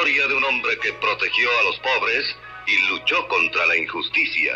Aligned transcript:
historia 0.00 0.28
de 0.28 0.34
un 0.34 0.44
hombre 0.44 0.78
que 0.78 0.94
protegió 0.94 1.48
a 1.60 1.62
los 1.64 1.78
pobres 1.80 2.24
y 2.66 2.88
luchó 2.88 3.28
contra 3.28 3.66
la 3.66 3.76
injusticia. 3.76 4.54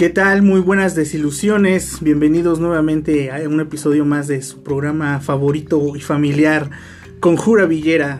¿Qué 0.00 0.08
tal? 0.08 0.40
Muy 0.40 0.62
buenas 0.62 0.94
desilusiones. 0.94 1.98
Bienvenidos 2.00 2.58
nuevamente 2.58 3.30
a 3.30 3.46
un 3.46 3.60
episodio 3.60 4.06
más 4.06 4.28
de 4.28 4.40
su 4.40 4.62
programa 4.62 5.20
favorito 5.20 5.94
y 5.94 6.00
familiar, 6.00 6.70
Conjura 7.20 7.66
Villera. 7.66 8.18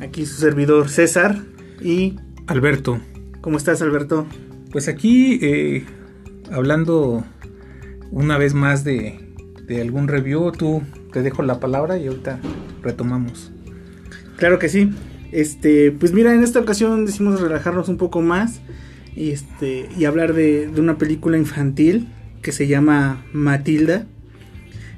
Aquí 0.00 0.24
su 0.24 0.40
servidor 0.40 0.88
César 0.88 1.42
y 1.82 2.16
Alberto, 2.46 3.00
¿cómo 3.42 3.58
estás 3.58 3.82
Alberto? 3.82 4.26
pues 4.72 4.88
aquí 4.88 5.38
eh, 5.42 5.84
hablando 6.50 7.22
una 8.10 8.38
vez 8.38 8.54
más 8.54 8.82
de, 8.82 9.20
de 9.66 9.82
algún 9.82 10.08
review, 10.08 10.52
tú 10.52 10.80
te 11.12 11.20
dejo 11.20 11.42
la 11.42 11.60
palabra 11.60 11.98
y 11.98 12.06
ahorita 12.06 12.40
retomamos. 12.80 13.52
Claro 14.38 14.58
que 14.58 14.70
sí. 14.70 14.90
Este, 15.32 15.92
pues 15.92 16.14
mira, 16.14 16.32
en 16.32 16.42
esta 16.42 16.60
ocasión 16.60 17.04
decimos 17.04 17.42
relajarnos 17.42 17.90
un 17.90 17.98
poco 17.98 18.22
más 18.22 18.62
y 19.16 19.30
este 19.30 19.88
y 19.96 20.04
hablar 20.04 20.34
de, 20.34 20.68
de 20.68 20.80
una 20.80 20.98
película 20.98 21.38
infantil 21.38 22.08
que 22.42 22.52
se 22.52 22.66
llama 22.66 23.24
Matilda. 23.32 24.06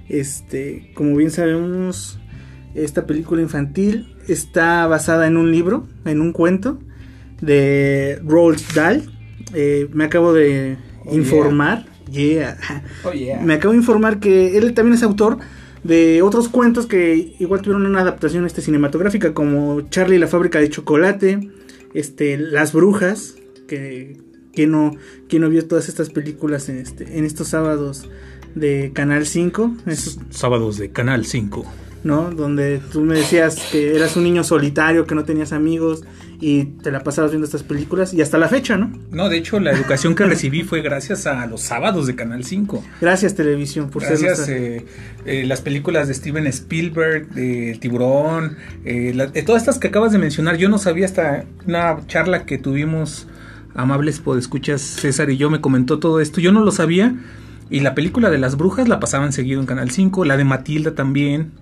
Este, 0.09 0.91
como 0.95 1.17
bien 1.17 1.31
sabemos, 1.31 2.19
esta 2.75 3.06
película 3.06 3.42
infantil 3.42 4.14
está 4.28 4.87
basada 4.87 5.27
en 5.27 5.37
un 5.37 5.50
libro, 5.50 5.87
en 6.05 6.20
un 6.20 6.33
cuento 6.33 6.78
de 7.41 8.20
Roald 8.25 8.62
Dahl. 8.75 9.03
Eh, 9.55 9.89
me 9.92 10.05
acabo 10.05 10.33
de 10.33 10.77
Oh, 11.06 11.14
informar, 11.14 11.87
yeah. 12.11 12.59
Oh, 13.05 13.12
yeah. 13.12 13.41
me 13.41 13.55
acabo 13.55 13.72
de 13.72 13.78
informar 13.78 14.19
que 14.19 14.59
él 14.59 14.75
también 14.75 14.94
es 14.94 15.03
autor 15.03 15.39
de 15.84 16.20
otros 16.22 16.48
cuentos 16.48 16.87
que 16.87 17.37
igual 17.39 17.62
tuvieron 17.62 17.87
una 17.87 18.00
adaptación 18.00 18.44
este, 18.44 18.61
cinematográfica, 18.61 19.34
como 19.34 19.83
Charlie 19.83 20.17
y 20.17 20.19
la 20.19 20.27
fábrica 20.27 20.59
de 20.59 20.69
chocolate, 20.69 21.48
este, 21.94 22.39
Las 22.39 22.72
brujas, 22.72 23.37
que 23.67 24.19
quien 24.53 24.70
no, 24.72 24.97
quien 25.28 25.42
no 25.42 25.48
vio 25.50 25.67
todas 25.67 25.89
estas 25.89 26.11
películas 26.11 26.69
en, 26.69 26.78
este, 26.78 27.19
en 27.19 27.25
estos 27.25 27.48
sábados 27.48 28.09
de 28.55 28.91
Canal 28.95 29.27
5, 29.27 29.77
esos, 29.86 30.19
Sábados 30.31 30.78
de 30.78 30.91
Canal 30.91 31.27
5. 31.27 31.64
¿no? 32.05 32.31
Donde 32.31 32.81
tú 32.92 33.00
me 33.03 33.17
decías 33.17 33.56
que 33.72 33.97
eras 33.97 34.17
un 34.17 34.22
niño 34.22 34.44
solitario, 34.44 35.06
que 35.06 35.14
no 35.17 35.25
tenías 35.25 35.53
amigos 35.53 36.05
y 36.41 36.64
te 36.64 36.92
la 36.92 37.03
pasabas 37.03 37.33
viendo 37.33 37.47
estas 37.47 37.64
películas 37.64 38.14
y 38.14 38.22
hasta 38.22 38.39
la 38.39 38.48
fecha, 38.48 38.77
¿no? 38.77 38.92
No, 39.11 39.28
de 39.28 39.39
hecho 39.39 39.59
la 39.59 39.72
educación 39.72 40.14
que 40.14 40.25
recibí 40.25 40.62
fue 40.62 40.83
gracias 40.83 41.27
a 41.27 41.44
los 41.47 41.62
sábados 41.62 42.06
de 42.06 42.14
Canal 42.14 42.44
5. 42.44 42.84
Gracias 43.00 43.34
televisión 43.34 43.91
por 43.91 44.03
ser 44.03 44.11
Gracias 44.19 44.39
nuestra- 44.39 44.56
eh, 44.56 44.84
eh, 45.25 45.44
las 45.47 45.62
películas 45.62 46.06
de 46.06 46.14
Steven 46.14 46.47
Spielberg, 46.47 47.28
de 47.31 47.72
El 47.72 47.81
Tiburón, 47.81 48.56
eh, 48.84 49.12
la- 49.14 49.27
de 49.27 49.42
todas 49.42 49.62
estas 49.62 49.78
que 49.78 49.89
acabas 49.89 50.12
de 50.12 50.19
mencionar. 50.19 50.56
Yo 50.59 50.69
no 50.69 50.78
sabía 50.78 51.06
hasta 51.06 51.44
una 51.67 52.06
charla 52.06 52.44
que 52.47 52.56
tuvimos, 52.59 53.27
amables 53.77 54.20
podescuchas, 54.20 54.80
César 54.80 55.30
y 55.30 55.36
yo 55.36 55.50
me 55.50 55.60
comentó 55.60 55.98
todo 55.98 56.20
esto. 56.20 56.41
Yo 56.41 56.52
no 56.52 56.64
lo 56.64 56.72
sabía. 56.72 57.14
Y 57.69 57.80
la 57.80 57.94
película 57.94 58.30
de 58.30 58.38
las 58.38 58.56
brujas 58.56 58.88
la 58.88 59.00
pasaban 59.00 59.32
seguido 59.32 59.60
en 59.60 59.66
Canal 59.66 59.91
5, 59.91 60.25
la 60.25 60.37
de 60.37 60.44
Matilda 60.44 60.94
también. 60.94 61.53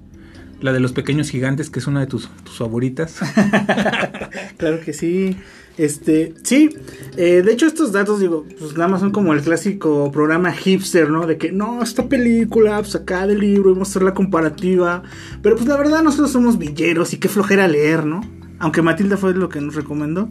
La 0.60 0.72
de 0.72 0.80
los 0.80 0.92
pequeños 0.92 1.30
gigantes, 1.30 1.70
que 1.70 1.78
es 1.78 1.86
una 1.86 2.00
de 2.00 2.06
tus, 2.06 2.28
favoritas. 2.56 3.20
Claro 4.56 4.80
que 4.80 4.92
sí. 4.92 5.36
Este, 5.76 6.34
sí, 6.44 6.70
eh, 7.16 7.42
de 7.44 7.52
hecho 7.52 7.66
estos 7.66 7.90
datos, 7.90 8.20
digo, 8.20 8.46
pues 8.58 8.74
nada 8.74 8.88
más 8.88 9.00
son 9.00 9.10
como 9.10 9.32
el 9.32 9.42
clásico 9.42 10.10
programa 10.12 10.52
hipster, 10.52 11.10
¿no? 11.10 11.26
De 11.26 11.36
que, 11.36 11.50
no, 11.50 11.82
esta 11.82 12.08
película, 12.08 12.78
pues 12.78 12.94
acá 12.94 13.26
del 13.26 13.40
libro, 13.40 13.72
y 13.72 13.74
mostrar 13.74 14.04
la 14.04 14.14
comparativa. 14.14 15.02
Pero 15.42 15.56
pues 15.56 15.68
la 15.68 15.76
verdad 15.76 16.02
nosotros 16.02 16.30
somos 16.30 16.58
villeros 16.58 17.12
y 17.12 17.18
qué 17.18 17.28
flojera 17.28 17.66
leer, 17.66 18.06
¿no? 18.06 18.20
Aunque 18.60 18.82
Matilda 18.82 19.16
fue 19.16 19.34
lo 19.34 19.48
que 19.48 19.60
nos 19.60 19.74
recomendó, 19.74 20.30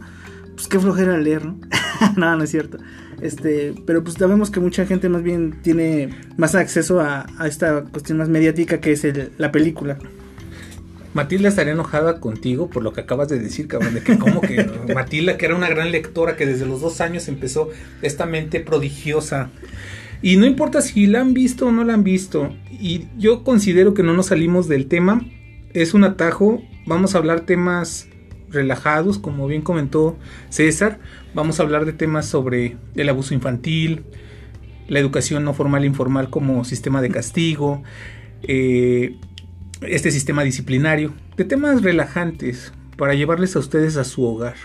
pues 0.63 0.67
qué 0.69 0.79
flojera 0.79 1.17
leer, 1.17 1.45
¿no? 1.45 1.59
no, 2.17 2.35
no 2.37 2.43
es 2.43 2.49
cierto. 2.51 2.77
Este, 3.21 3.73
pero 3.85 4.03
pues 4.03 4.15
sabemos 4.15 4.49
que 4.51 4.59
mucha 4.59 4.85
gente 4.85 5.07
más 5.09 5.23
bien 5.23 5.59
tiene 5.61 6.09
más 6.37 6.55
acceso 6.55 6.99
a, 6.99 7.25
a 7.37 7.47
esta 7.47 7.83
cuestión 7.83 8.17
más 8.17 8.29
mediática 8.29 8.79
que 8.81 8.91
es 8.93 9.03
el- 9.03 9.31
la 9.37 9.51
película. 9.51 9.97
Matilda 11.13 11.49
estaría 11.49 11.73
enojada 11.73 12.19
contigo 12.19 12.69
por 12.69 12.81
lo 12.81 12.91
que 12.91 13.01
acabas 13.01 13.29
de 13.29 13.39
decir, 13.39 13.67
cabrón, 13.67 13.93
de 13.93 14.01
que 14.01 14.17
como 14.17 14.41
que 14.41 14.65
Matilda, 14.95 15.37
que 15.37 15.45
era 15.45 15.55
una 15.55 15.69
gran 15.69 15.91
lectora, 15.91 16.35
que 16.35 16.45
desde 16.45 16.65
los 16.65 16.81
dos 16.81 17.01
años 17.01 17.27
empezó 17.27 17.69
esta 18.01 18.25
mente 18.25 18.59
prodigiosa. 18.61 19.49
Y 20.21 20.37
no 20.37 20.45
importa 20.45 20.81
si 20.81 21.05
la 21.05 21.21
han 21.21 21.33
visto 21.33 21.67
o 21.67 21.71
no 21.71 21.83
la 21.83 21.93
han 21.93 22.03
visto, 22.03 22.55
y 22.71 23.05
yo 23.17 23.43
considero 23.43 23.93
que 23.93 24.03
no 24.03 24.13
nos 24.13 24.27
salimos 24.27 24.67
del 24.67 24.87
tema, 24.87 25.21
es 25.73 25.93
un 25.93 26.03
atajo, 26.03 26.63
vamos 26.87 27.13
a 27.13 27.17
hablar 27.19 27.41
temas 27.41 28.07
relajados, 28.53 29.19
como 29.19 29.47
bien 29.47 29.61
comentó 29.61 30.17
César, 30.49 30.99
vamos 31.33 31.59
a 31.59 31.63
hablar 31.63 31.85
de 31.85 31.93
temas 31.93 32.25
sobre 32.25 32.77
el 32.95 33.09
abuso 33.09 33.33
infantil, 33.33 34.03
la 34.87 34.99
educación 34.99 35.43
no 35.43 35.53
formal 35.53 35.83
e 35.83 35.87
informal 35.87 36.29
como 36.29 36.63
sistema 36.63 37.01
de 37.01 37.09
castigo, 37.09 37.83
eh, 38.43 39.15
este 39.81 40.11
sistema 40.11 40.43
disciplinario, 40.43 41.13
de 41.35 41.45
temas 41.45 41.81
relajantes 41.81 42.73
para 42.97 43.13
llevarles 43.13 43.55
a 43.55 43.59
ustedes 43.59 43.97
a 43.97 44.03
su 44.03 44.23
hogar. 44.23 44.55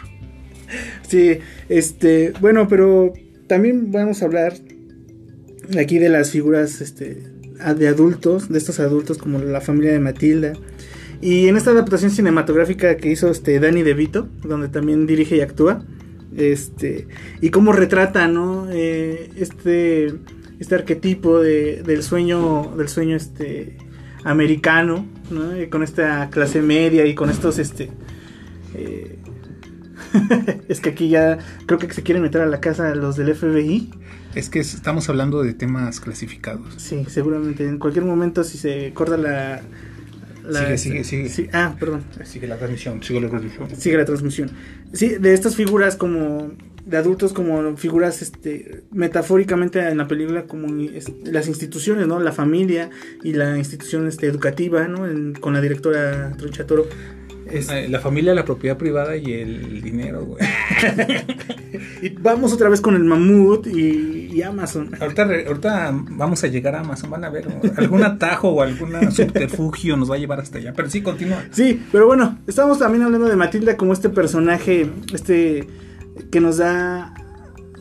Sí, 1.09 1.39
este, 1.69 2.33
bueno, 2.41 2.69
pero 2.69 3.13
también 3.47 3.91
vamos 3.91 4.23
a 4.23 4.27
hablar 4.27 4.55
aquí 5.79 5.99
de 5.99 6.09
las 6.09 6.31
figuras 6.31 6.81
este, 6.81 7.23
de 7.77 7.89
adultos, 7.89 8.49
de 8.49 8.59
estos 8.59 8.81
adultos 8.81 9.19
como 9.19 9.39
la 9.39 9.61
familia 9.61 9.93
de 9.93 9.99
Matilda. 9.99 10.53
Y 11.21 11.49
en 11.49 11.57
esta 11.57 11.71
adaptación 11.73 12.11
cinematográfica 12.11 12.97
que 12.97 13.11
hizo 13.11 13.29
este 13.31 13.59
Danny 13.61 13.83
DeVito, 13.83 14.29
donde 14.45 14.69
también 14.69 15.07
dirige 15.07 15.37
y 15.37 15.41
actúa, 15.41 15.83
este, 16.37 17.09
y 17.41 17.51
cómo 17.51 17.73
retrata, 17.73 18.29
¿no? 18.29 18.69
Eh, 18.71 19.31
este, 19.37 20.15
este 20.61 20.75
arquetipo 20.75 21.41
de, 21.41 21.83
del 21.83 22.03
sueño, 22.05 22.73
del 22.77 22.89
sueño 22.89 23.17
este, 23.17 23.77
americano, 24.25 25.07
¿no? 25.31 25.61
Y 25.61 25.67
con 25.69 25.83
esta 25.83 26.31
clase 26.31 26.63
media 26.63 27.05
y 27.07 27.15
con 27.17 27.31
estos, 27.31 27.59
este, 27.59 27.91
eh, 28.75 29.19
es 30.69 30.81
que 30.81 30.91
aquí 30.91 31.09
ya 31.09 31.39
creo 31.67 31.79
que 31.79 31.93
se 31.93 32.03
quieren 32.03 32.23
meter 32.23 32.41
a 32.43 32.47
la 32.47 32.61
casa 32.61 32.95
los 32.95 33.17
del 33.17 33.35
FBI. 33.35 33.91
Es 34.35 34.49
que 34.51 34.61
es- 34.61 34.75
estamos 34.75 35.09
hablando 35.09 35.43
de 35.43 35.55
temas 35.55 36.01
clasificados. 36.01 36.75
Sí, 36.77 37.05
seguramente. 37.09 37.67
En 37.67 37.79
cualquier 37.79 38.05
momento, 38.05 38.45
si 38.45 38.57
se 38.59 38.93
corta 38.95 39.17
la. 39.17 39.63
La- 40.45 40.77
Sigue, 40.77 40.79
sigue, 40.79 41.05
sigue. 41.05 41.29
sí, 41.29 41.49
ah, 41.53 41.77
perdón. 41.79 42.03
Sigue 42.25 42.47
la 42.47 42.57
transmisión, 42.57 43.03
sigue 43.03 43.21
la 43.21 43.29
transmisión. 43.29 43.69
Sigue 43.77 43.97
la 43.97 44.05
transmisión. 44.05 44.51
Sí, 44.93 45.17
de 45.19 45.35
estas 45.35 45.55
figuras 45.57 45.97
como. 45.97 46.53
De 46.87 46.97
adultos 46.97 47.35
como 47.35 47.77
figuras 47.77 48.23
este, 48.23 48.83
metafóricamente 48.93 49.79
en 49.87 49.99
la 49.99 50.09
película 50.09 50.45
como 50.45 50.69
las 51.25 51.47
instituciones, 51.47 52.07
¿no? 52.07 52.19
La 52.19 52.33
familia 52.33 52.89
y 53.23 53.35
la 53.35 53.59
institución 53.59 54.07
este, 54.09 54.27
educativa, 54.27 54.89
¿no? 54.89 55.07
En- 55.07 55.35
con 55.35 55.53
la 55.53 55.61
directora 55.61 56.33
Tronchatoro. 56.39 56.87
Es- 57.51 57.91
La 57.91 58.01
familia, 58.01 58.35
la 58.35 58.45
propiedad 58.45 58.77
privada 58.77 59.17
y 59.17 59.33
el 59.33 59.81
dinero, 59.83 60.25
güey. 60.25 60.43
y 62.03 62.09
vamos 62.11 62.53
otra 62.53 62.69
vez 62.69 62.81
con 62.81 62.95
el 62.95 63.05
mamut 63.05 63.67
y, 63.67 64.31
y 64.33 64.43
Amazon. 64.43 64.91
Ahorita, 65.01 65.25
re- 65.25 65.47
ahorita 65.47 65.91
vamos 66.11 66.45
a 66.45 66.47
llegar 66.49 66.75
a 66.77 66.81
Amazon, 66.81 67.11
van 67.11 67.25
a 67.25 67.31
ver 67.31 67.47
algún 67.77 68.03
atajo 68.03 68.49
o 68.51 68.63
algún 68.63 69.11
subterfugio 69.13 69.97
nos 69.97 70.11
va 70.11 70.17
a 70.17 70.19
llevar 70.19 70.41
hasta 70.41 70.59
allá. 70.59 70.73
Pero 70.75 70.91
sí, 70.91 71.03
continúa. 71.03 71.43
Sí, 71.51 71.83
pero 71.93 72.07
bueno, 72.07 72.39
estamos 72.47 72.79
también 72.79 73.03
hablando 73.05 73.29
de 73.29 73.37
Matilda 73.37 73.77
como 73.77 73.93
este 73.93 74.09
personaje, 74.09 74.91
este 75.13 75.67
que 76.31 76.41
nos 76.41 76.57
da, 76.59 77.15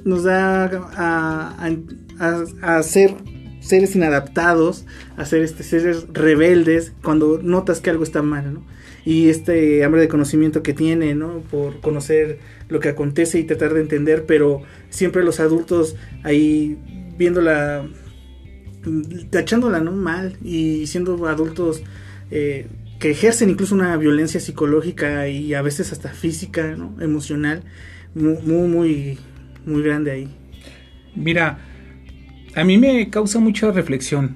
nos 0.05 0.23
da 0.23 0.65
a, 0.95 1.69
a, 2.61 2.83
ser 2.83 3.15
seres 3.61 3.95
inadaptados, 3.95 4.85
a 5.17 5.25
ser 5.25 5.41
este, 5.41 5.63
seres 5.63 6.05
rebeldes 6.13 6.93
cuando 7.03 7.39
notas 7.41 7.79
que 7.81 7.89
algo 7.89 8.03
está 8.03 8.21
mal, 8.21 8.53
¿no? 8.53 8.76
Y 9.07 9.29
este 9.29 9.85
hambre 9.85 10.01
de 10.01 10.09
conocimiento 10.09 10.61
que 10.61 10.73
tiene, 10.73 11.15
¿no? 11.15 11.39
Por 11.49 11.79
conocer 11.79 12.39
lo 12.67 12.81
que 12.81 12.89
acontece 12.89 13.39
y 13.39 13.45
tratar 13.45 13.73
de 13.73 13.79
entender, 13.79 14.25
pero 14.25 14.63
siempre 14.89 15.23
los 15.23 15.39
adultos 15.39 15.95
ahí 16.23 16.77
viéndola, 17.17 17.87
tachándola, 19.29 19.79
¿no? 19.79 19.93
Mal 19.93 20.35
y 20.43 20.87
siendo 20.87 21.25
adultos 21.25 21.83
eh, 22.31 22.67
que 22.99 23.11
ejercen 23.11 23.49
incluso 23.49 23.75
una 23.75 23.95
violencia 23.95 24.41
psicológica 24.41 25.29
y 25.29 25.53
a 25.53 25.61
veces 25.61 25.93
hasta 25.93 26.09
física, 26.09 26.75
¿no? 26.75 27.01
emocional, 27.01 27.63
muy, 28.13 28.67
muy, 28.67 29.17
muy 29.65 29.83
grande 29.83 30.11
ahí. 30.11 30.27
Mira, 31.15 31.59
a 32.55 32.65
mí 32.65 32.77
me 32.77 33.09
causa 33.09 33.39
mucha 33.39 33.71
reflexión 33.71 34.35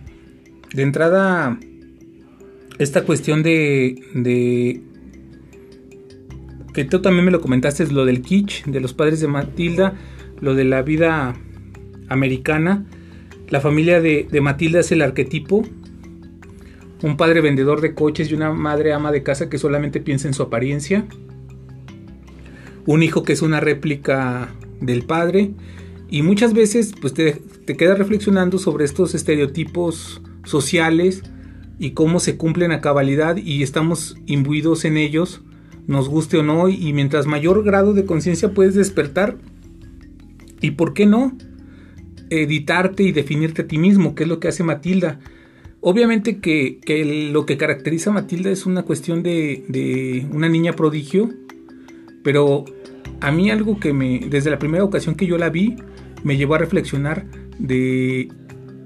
de 0.74 0.83
entrada, 0.83 1.59
esta 2.79 3.03
cuestión 3.03 3.44
de, 3.44 4.01
de 4.13 4.81
que 6.73 6.85
tú 6.85 7.01
también 7.01 7.25
me 7.25 7.31
lo 7.31 7.41
comentaste, 7.41 7.83
es 7.83 7.91
lo 7.91 8.06
del 8.06 8.21
kitsch, 8.21 8.65
de 8.65 8.79
los 8.79 8.94
padres 8.94 9.19
de 9.19 9.27
Matilda, 9.27 9.94
lo 10.39 10.56
de 10.56 10.63
la 10.63 10.81
vida 10.81 11.35
americana. 12.07 12.85
La 13.50 13.59
familia 13.59 14.01
de, 14.01 14.27
de 14.31 14.41
Matilda 14.41 14.79
es 14.79 14.91
el 14.91 15.01
arquetipo. 15.01 15.63
Un 17.03 17.18
padre 17.18 17.41
vendedor 17.41 17.81
de 17.81 17.94
coches 17.94 18.31
y 18.31 18.35
una 18.35 18.53
madre 18.53 18.94
ama 18.94 19.12
de 19.12 19.24
casa 19.24 19.50
que 19.50 19.57
solamente 19.57 20.00
piensa 20.00 20.27
en 20.27 20.33
su 20.33 20.44
apariencia. 20.44 21.06
Un 22.85 23.03
hijo 23.03 23.24
que 23.24 23.33
es 23.33 23.41
una 23.41 23.59
réplica 23.59 24.50
del 24.79 25.03
padre. 25.03 25.51
Y 26.09 26.21
muchas 26.21 26.53
veces 26.53 26.94
pues 27.00 27.13
te, 27.13 27.41
te 27.65 27.75
quedas 27.75 27.97
reflexionando 27.97 28.57
sobre 28.57 28.85
estos 28.85 29.13
estereotipos 29.15 30.21
sociales 30.44 31.24
y 31.81 31.91
cómo 31.91 32.19
se 32.19 32.37
cumplen 32.37 32.71
a 32.71 32.79
cabalidad 32.79 33.37
y 33.37 33.63
estamos 33.63 34.15
imbuidos 34.27 34.85
en 34.85 34.97
ellos, 34.97 35.41
nos 35.87 36.09
guste 36.09 36.37
o 36.37 36.43
no, 36.43 36.69
y 36.69 36.93
mientras 36.93 37.25
mayor 37.25 37.63
grado 37.63 37.95
de 37.95 38.05
conciencia 38.05 38.53
puedes 38.53 38.75
despertar, 38.75 39.35
y 40.61 40.71
por 40.71 40.93
qué 40.93 41.07
no, 41.07 41.35
editarte 42.29 43.01
y 43.01 43.11
definirte 43.11 43.63
a 43.63 43.67
ti 43.67 43.79
mismo, 43.79 44.13
que 44.13 44.23
es 44.23 44.29
lo 44.29 44.39
que 44.39 44.47
hace 44.47 44.63
Matilda. 44.63 45.19
Obviamente 45.79 46.37
que, 46.37 46.79
que 46.85 47.31
lo 47.31 47.47
que 47.47 47.57
caracteriza 47.57 48.11
a 48.11 48.13
Matilda 48.13 48.51
es 48.51 48.67
una 48.67 48.83
cuestión 48.83 49.23
de, 49.23 49.65
de 49.67 50.27
una 50.31 50.49
niña 50.49 50.73
prodigio, 50.73 51.31
pero 52.21 52.63
a 53.21 53.31
mí 53.31 53.49
algo 53.49 53.79
que 53.79 53.91
me, 53.91 54.19
desde 54.29 54.51
la 54.51 54.59
primera 54.59 54.83
ocasión 54.83 55.15
que 55.15 55.25
yo 55.25 55.39
la 55.39 55.49
vi, 55.49 55.77
me 56.23 56.37
llevó 56.37 56.53
a 56.53 56.59
reflexionar 56.59 57.25
de, 57.57 58.29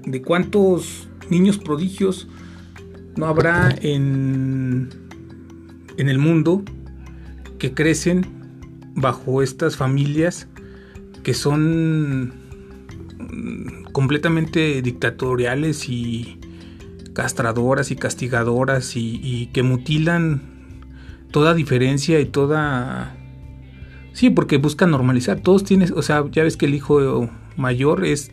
de 0.06 0.22
cuántos 0.22 1.10
niños 1.28 1.58
prodigios 1.58 2.26
no 3.16 3.26
habrá 3.26 3.74
en, 3.80 4.90
en 5.96 6.08
el 6.08 6.18
mundo 6.18 6.62
que 7.58 7.72
crecen 7.72 8.26
bajo 8.94 9.42
estas 9.42 9.76
familias 9.76 10.48
que 11.22 11.34
son 11.34 12.28
mm, 13.18 13.92
completamente 13.92 14.80
dictatoriales 14.82 15.88
y 15.88 16.38
castradoras 17.14 17.90
y 17.90 17.96
castigadoras 17.96 18.94
y, 18.96 19.20
y, 19.22 19.46
que 19.46 19.62
mutilan 19.62 20.42
toda 21.30 21.54
diferencia 21.54 22.20
y 22.20 22.26
toda... 22.26 23.16
Sí, 24.12 24.30
porque 24.30 24.58
buscan 24.58 24.90
normalizar. 24.90 25.40
Todos 25.40 25.64
tienen, 25.64 25.92
o 25.94 26.02
sea, 26.02 26.24
ya 26.30 26.42
ves 26.42 26.56
que 26.56 26.66
el 26.66 26.74
hijo 26.74 27.28
mayor 27.56 28.04
es 28.04 28.30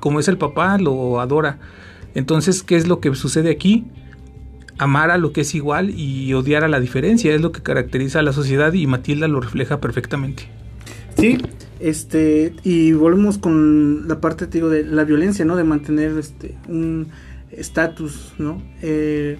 como 0.00 0.20
es 0.20 0.28
el 0.28 0.38
papá, 0.38 0.78
lo 0.78 1.20
adora. 1.20 1.58
Entonces, 2.14 2.62
¿qué 2.62 2.76
es 2.76 2.86
lo 2.86 3.00
que 3.00 3.14
sucede 3.14 3.50
aquí? 3.50 3.86
Amar 4.78 5.10
a 5.10 5.18
lo 5.18 5.32
que 5.32 5.42
es 5.42 5.54
igual 5.54 5.90
y 5.90 6.32
odiar 6.34 6.64
a 6.64 6.68
la 6.68 6.80
diferencia 6.80 7.34
es 7.34 7.40
lo 7.40 7.52
que 7.52 7.62
caracteriza 7.62 8.18
a 8.18 8.22
la 8.22 8.32
sociedad 8.32 8.72
y 8.72 8.86
Matilda 8.86 9.26
lo 9.28 9.40
refleja 9.40 9.80
perfectamente. 9.80 10.48
Sí, 11.18 11.38
este, 11.80 12.54
y 12.62 12.92
volvemos 12.92 13.38
con 13.38 14.06
la 14.08 14.20
parte, 14.20 14.46
te 14.46 14.60
de 14.60 14.84
la 14.84 15.04
violencia, 15.04 15.44
¿no? 15.44 15.56
De 15.56 15.64
mantener 15.64 16.16
este, 16.18 16.56
un 16.68 17.08
estatus, 17.50 18.34
¿no? 18.38 18.62
Eh, 18.82 19.38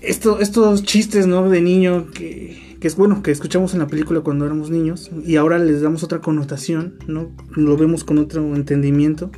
esto, 0.00 0.40
estos 0.40 0.82
chistes, 0.82 1.26
¿no? 1.26 1.48
De 1.48 1.60
niño 1.60 2.10
que, 2.12 2.76
que 2.80 2.88
es 2.88 2.96
bueno, 2.96 3.22
que 3.22 3.30
escuchamos 3.30 3.72
en 3.74 3.80
la 3.80 3.86
película 3.86 4.20
cuando 4.20 4.44
éramos 4.44 4.70
niños 4.70 5.10
y 5.24 5.36
ahora 5.36 5.58
les 5.58 5.80
damos 5.80 6.02
otra 6.02 6.20
connotación, 6.20 6.94
¿no? 7.06 7.30
Lo 7.54 7.76
vemos 7.76 8.02
con 8.02 8.18
otro 8.18 8.56
entendimiento. 8.56 9.30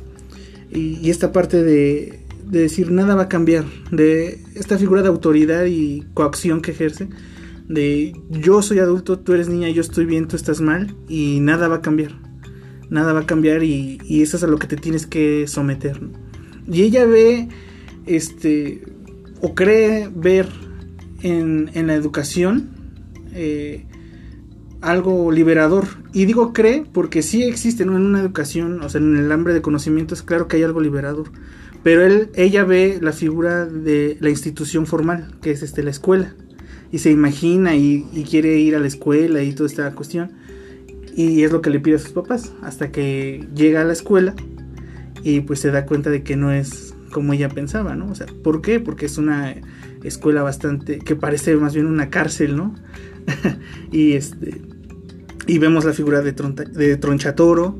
Y 0.71 1.09
esta 1.09 1.31
parte 1.31 1.63
de, 1.63 2.24
de, 2.45 2.59
decir 2.59 2.91
nada 2.91 3.15
va 3.15 3.23
a 3.23 3.29
cambiar, 3.29 3.65
de 3.91 4.39
esta 4.55 4.77
figura 4.77 5.01
de 5.01 5.09
autoridad 5.09 5.65
y 5.65 6.03
coacción 6.13 6.61
que 6.61 6.71
ejerce, 6.71 7.09
de 7.67 8.13
yo 8.29 8.61
soy 8.61 8.79
adulto, 8.79 9.19
tú 9.19 9.33
eres 9.33 9.49
niña, 9.49 9.69
yo 9.69 9.81
estoy 9.81 10.05
bien, 10.05 10.27
tú 10.27 10.35
estás 10.35 10.61
mal, 10.61 10.95
y 11.07 11.39
nada 11.39 11.67
va 11.67 11.77
a 11.77 11.81
cambiar, 11.81 12.11
nada 12.89 13.13
va 13.13 13.21
a 13.21 13.25
cambiar 13.25 13.63
y, 13.63 13.99
y 14.03 14.21
eso 14.21 14.37
es 14.37 14.43
a 14.43 14.47
lo 14.47 14.57
que 14.57 14.67
te 14.67 14.77
tienes 14.77 15.07
que 15.07 15.47
someter. 15.47 15.99
Y 16.71 16.81
ella 16.83 17.05
ve, 17.05 17.49
este, 18.05 18.83
o 19.41 19.53
cree 19.53 20.09
ver 20.13 20.47
en, 21.21 21.69
en 21.73 21.87
la 21.87 21.95
educación 21.95 22.69
eh, 23.33 23.85
algo 24.81 25.31
liberador. 25.31 25.87
Y 26.13 26.25
digo 26.25 26.53
cree 26.53 26.85
porque 26.91 27.21
sí 27.21 27.43
existe 27.43 27.85
¿no? 27.85 27.97
en 27.97 28.03
una 28.03 28.21
educación, 28.21 28.81
o 28.81 28.89
sea, 28.89 29.01
en 29.01 29.17
el 29.17 29.31
hambre 29.31 29.53
de 29.53 29.61
conocimientos, 29.61 30.21
claro 30.21 30.47
que 30.47 30.57
hay 30.57 30.63
algo 30.63 30.79
liberador. 30.79 31.31
Pero 31.85 32.03
él, 32.03 32.31
ella 32.33 32.63
ve 32.63 32.97
la 32.99 33.11
figura 33.11 33.67
de 33.67 34.17
la 34.19 34.31
institución 34.31 34.87
formal, 34.87 35.35
que 35.39 35.51
es 35.51 35.61
este, 35.61 35.83
la 35.83 35.91
escuela. 35.91 36.33
Y 36.91 36.97
se 36.97 37.11
imagina 37.11 37.75
y, 37.75 38.01
quiere 38.27 38.57
ir 38.57 38.75
a 38.75 38.79
la 38.79 38.87
escuela 38.87 39.43
y 39.43 39.53
toda 39.53 39.69
esta 39.69 39.91
cuestión. 39.91 40.31
Y 41.15 41.43
es 41.43 41.51
lo 41.51 41.61
que 41.61 41.69
le 41.69 41.79
pide 41.79 41.97
a 41.97 41.99
sus 41.99 42.09
papás. 42.09 42.53
Hasta 42.63 42.91
que 42.91 43.47
llega 43.53 43.81
a 43.81 43.83
la 43.83 43.93
escuela 43.93 44.33
y 45.21 45.41
pues 45.41 45.59
se 45.59 45.69
da 45.69 45.85
cuenta 45.85 46.09
de 46.09 46.23
que 46.23 46.35
no 46.35 46.51
es 46.51 46.95
como 47.11 47.33
ella 47.33 47.49
pensaba, 47.49 47.95
¿no? 47.95 48.09
O 48.09 48.15
sea, 48.15 48.25
¿por 48.43 48.63
qué? 48.63 48.79
Porque 48.79 49.05
es 49.05 49.19
una 49.19 49.53
escuela 50.03 50.41
bastante 50.41 50.97
que 50.97 51.15
parece 51.15 51.55
más 51.55 51.75
bien 51.75 51.85
una 51.85 52.09
cárcel, 52.09 52.55
¿no? 52.55 52.73
y 53.91 54.13
este 54.13 54.59
y 55.45 55.59
vemos 55.59 55.85
la 55.85 55.93
figura 55.93 56.21
de, 56.21 56.33
Tronta, 56.33 56.63
de 56.63 56.97
Tronchatoro 56.97 57.79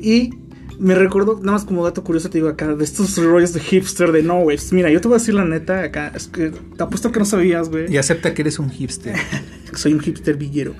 y 0.00 0.45
me 0.78 0.94
recuerdo, 0.94 1.38
nada 1.40 1.52
más 1.52 1.64
como 1.64 1.84
dato 1.84 2.02
curioso 2.04 2.30
te 2.30 2.38
digo 2.38 2.48
acá, 2.48 2.74
de 2.74 2.84
estos 2.84 3.16
rollos 3.16 3.52
de 3.52 3.60
hipster 3.60 4.12
de 4.12 4.22
no, 4.22 4.40
güey. 4.40 4.58
Mira, 4.72 4.90
yo 4.90 5.00
te 5.00 5.08
voy 5.08 5.16
a 5.16 5.18
decir 5.18 5.34
la 5.34 5.44
neta 5.44 5.82
acá, 5.82 6.12
es 6.14 6.28
que 6.28 6.50
te 6.50 6.82
apuesto 6.82 7.12
que 7.12 7.18
no 7.18 7.24
sabías, 7.24 7.68
güey. 7.68 7.92
Y 7.92 7.96
acepta 7.96 8.34
que 8.34 8.42
eres 8.42 8.58
un 8.58 8.70
hipster. 8.70 9.16
Soy 9.74 9.92
un 9.92 10.00
hipster 10.00 10.36
villero. 10.36 10.74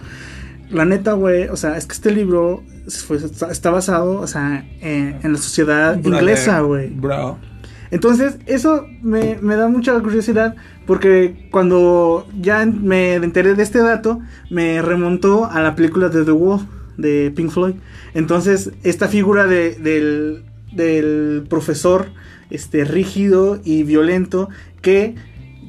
La 0.71 0.85
neta, 0.85 1.13
güey, 1.13 1.49
o 1.49 1.57
sea, 1.57 1.77
es 1.77 1.87
que 1.87 1.95
este 1.95 2.11
libro 2.11 2.63
fue, 2.89 3.19
está 3.19 3.71
basado, 3.71 4.21
o 4.21 4.27
sea, 4.27 4.67
en, 4.81 5.19
en 5.23 5.33
la 5.33 5.39
sociedad 5.39 5.97
Brother, 5.97 6.21
inglesa, 6.21 6.61
güey. 6.61 6.91
Bro. 6.91 7.39
Entonces, 7.91 8.39
eso 8.47 8.87
me, 9.03 9.39
me, 9.41 9.55
da 9.55 9.69
mucha 9.69 9.99
curiosidad 10.01 10.57
porque 10.87 11.49
cuando 11.53 12.27
ya 12.41 12.67
me 12.67 13.15
enteré 13.15 13.55
de 13.55 13.63
este 13.63 13.79
dato, 13.79 14.21
me 14.51 14.83
remontó 14.83 15.47
a 15.47 15.63
la 15.63 15.77
película 15.77 16.09
de 16.09 16.25
The 16.25 16.33
Wall 16.33 16.67
de 16.97 17.33
Pink 17.35 17.51
Floyd. 17.51 17.75
Entonces, 18.15 18.73
esta 18.83 19.09
figura 19.09 19.47
de, 19.47 19.75
del, 19.75 20.45
del, 20.73 21.45
profesor 21.49 22.07
este, 22.51 22.85
rígido 22.85 23.61
y 23.65 23.83
violento 23.83 24.49
que 24.83 25.15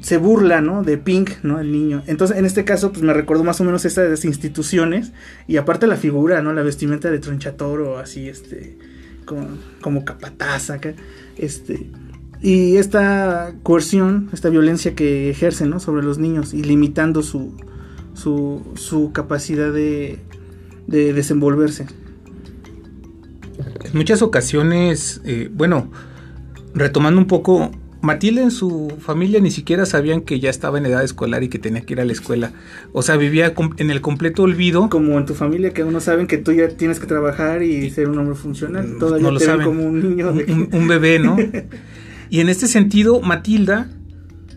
se 0.00 0.16
burla, 0.16 0.60
¿no? 0.60 0.84
De 0.84 0.96
Pink, 0.96 1.30
¿no? 1.42 1.60
El 1.60 1.72
niño. 1.72 2.02
Entonces, 2.06 2.36
en 2.36 2.44
este 2.44 2.64
caso, 2.64 2.92
pues 2.92 3.02
me 3.02 3.12
recordó 3.12 3.42
más 3.44 3.60
o 3.60 3.64
menos 3.64 3.84
estas 3.84 4.24
instituciones 4.24 5.12
y 5.46 5.56
aparte 5.56 5.86
la 5.86 5.96
figura, 5.96 6.40
¿no? 6.42 6.52
La 6.52 6.62
vestimenta 6.62 7.10
de 7.10 7.18
Tronchatoro, 7.18 7.98
así, 7.98 8.28
este, 8.28 8.78
como, 9.24 9.48
como 9.80 10.04
capataz 10.04 10.70
acá, 10.70 10.94
este... 11.36 11.90
Y 12.40 12.76
esta 12.76 13.54
coerción, 13.64 14.30
esta 14.32 14.48
violencia 14.48 14.94
que 14.94 15.28
ejercen 15.28 15.70
¿no? 15.70 15.80
sobre 15.80 16.04
los 16.04 16.18
niños 16.18 16.54
y 16.54 16.62
limitando 16.62 17.24
su, 17.24 17.56
su, 18.14 18.62
su 18.76 19.10
capacidad 19.10 19.72
de, 19.72 20.20
de, 20.88 21.12
desenvolverse. 21.12 21.86
En 23.84 23.92
muchas 23.94 24.22
ocasiones, 24.22 25.20
eh, 25.24 25.48
bueno, 25.52 25.90
retomando 26.74 27.20
un 27.20 27.26
poco, 27.26 27.70
Matilde 28.00 28.42
en 28.42 28.50
su 28.50 28.92
familia 29.00 29.40
ni 29.40 29.50
siquiera 29.50 29.86
sabían 29.86 30.20
que 30.20 30.40
ya 30.40 30.50
estaba 30.50 30.78
en 30.78 30.86
edad 30.86 31.02
escolar 31.02 31.42
y 31.42 31.48
que 31.48 31.58
tenía 31.58 31.82
que 31.82 31.94
ir 31.94 32.00
a 32.00 32.04
la 32.04 32.12
escuela. 32.12 32.52
O 32.92 33.02
sea, 33.02 33.16
vivía 33.16 33.54
en 33.76 33.90
el 33.90 34.00
completo 34.00 34.42
olvido. 34.42 34.88
Como 34.88 35.18
en 35.18 35.26
tu 35.26 35.34
familia, 35.34 35.72
que 35.72 35.84
uno 35.84 36.00
saben 36.00 36.26
que 36.26 36.38
tú 36.38 36.52
ya 36.52 36.68
tienes 36.68 37.00
que 37.00 37.06
trabajar 37.06 37.62
y 37.62 37.90
ser 37.90 38.08
un 38.08 38.18
hombre 38.18 38.34
funcional. 38.34 38.96
Todavía 38.98 39.22
no 39.24 39.32
lo 39.32 39.38
te 39.38 39.46
saben. 39.46 39.66
como 39.66 39.84
un 39.84 40.00
niño. 40.00 40.32
De... 40.32 40.44
Un, 40.52 40.68
un 40.72 40.88
bebé, 40.88 41.18
¿no? 41.18 41.36
Y 42.30 42.40
en 42.40 42.50
este 42.50 42.66
sentido, 42.66 43.22
Matilda 43.22 43.88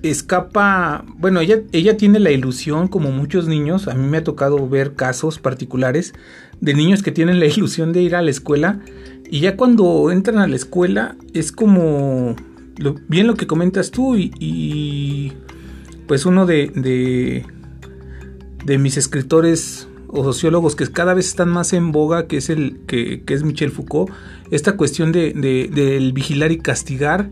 escapa, 0.03 1.05
bueno, 1.17 1.39
ella, 1.41 1.61
ella 1.71 1.97
tiene 1.97 2.19
la 2.19 2.31
ilusión, 2.31 2.87
como 2.87 3.11
muchos 3.11 3.47
niños, 3.47 3.87
a 3.87 3.93
mí 3.93 4.07
me 4.07 4.17
ha 4.17 4.23
tocado 4.23 4.67
ver 4.67 4.95
casos 4.95 5.39
particulares 5.39 6.13
de 6.59 6.73
niños 6.73 7.03
que 7.03 7.11
tienen 7.11 7.39
la 7.39 7.45
ilusión 7.45 7.93
de 7.93 8.01
ir 8.01 8.15
a 8.15 8.21
la 8.21 8.31
escuela 8.31 8.79
y 9.29 9.39
ya 9.39 9.55
cuando 9.55 10.11
entran 10.11 10.39
a 10.39 10.47
la 10.47 10.57
escuela 10.57 11.15
es 11.33 11.53
como 11.53 12.35
bien 13.07 13.27
lo 13.27 13.35
que 13.35 13.47
comentas 13.47 13.91
tú 13.91 14.15
y, 14.17 15.31
pues 16.05 16.25
uno 16.25 16.45
de, 16.45 17.45
de, 18.65 18.77
mis 18.77 18.97
escritores 18.97 19.87
o 20.07 20.25
sociólogos 20.25 20.75
que 20.75 20.85
cada 20.87 21.13
vez 21.13 21.27
están 21.27 21.47
más 21.47 21.71
en 21.71 21.93
boga, 21.93 22.27
que 22.27 22.37
es 22.37 22.49
el 22.49 22.81
que, 22.87 23.23
que 23.23 23.33
es 23.33 23.43
Michel 23.43 23.71
Foucault, 23.71 24.11
esta 24.49 24.75
cuestión 24.75 25.13
de, 25.13 25.31
de, 25.31 25.69
del 25.73 26.11
vigilar 26.11 26.51
y 26.51 26.57
castigar, 26.57 27.29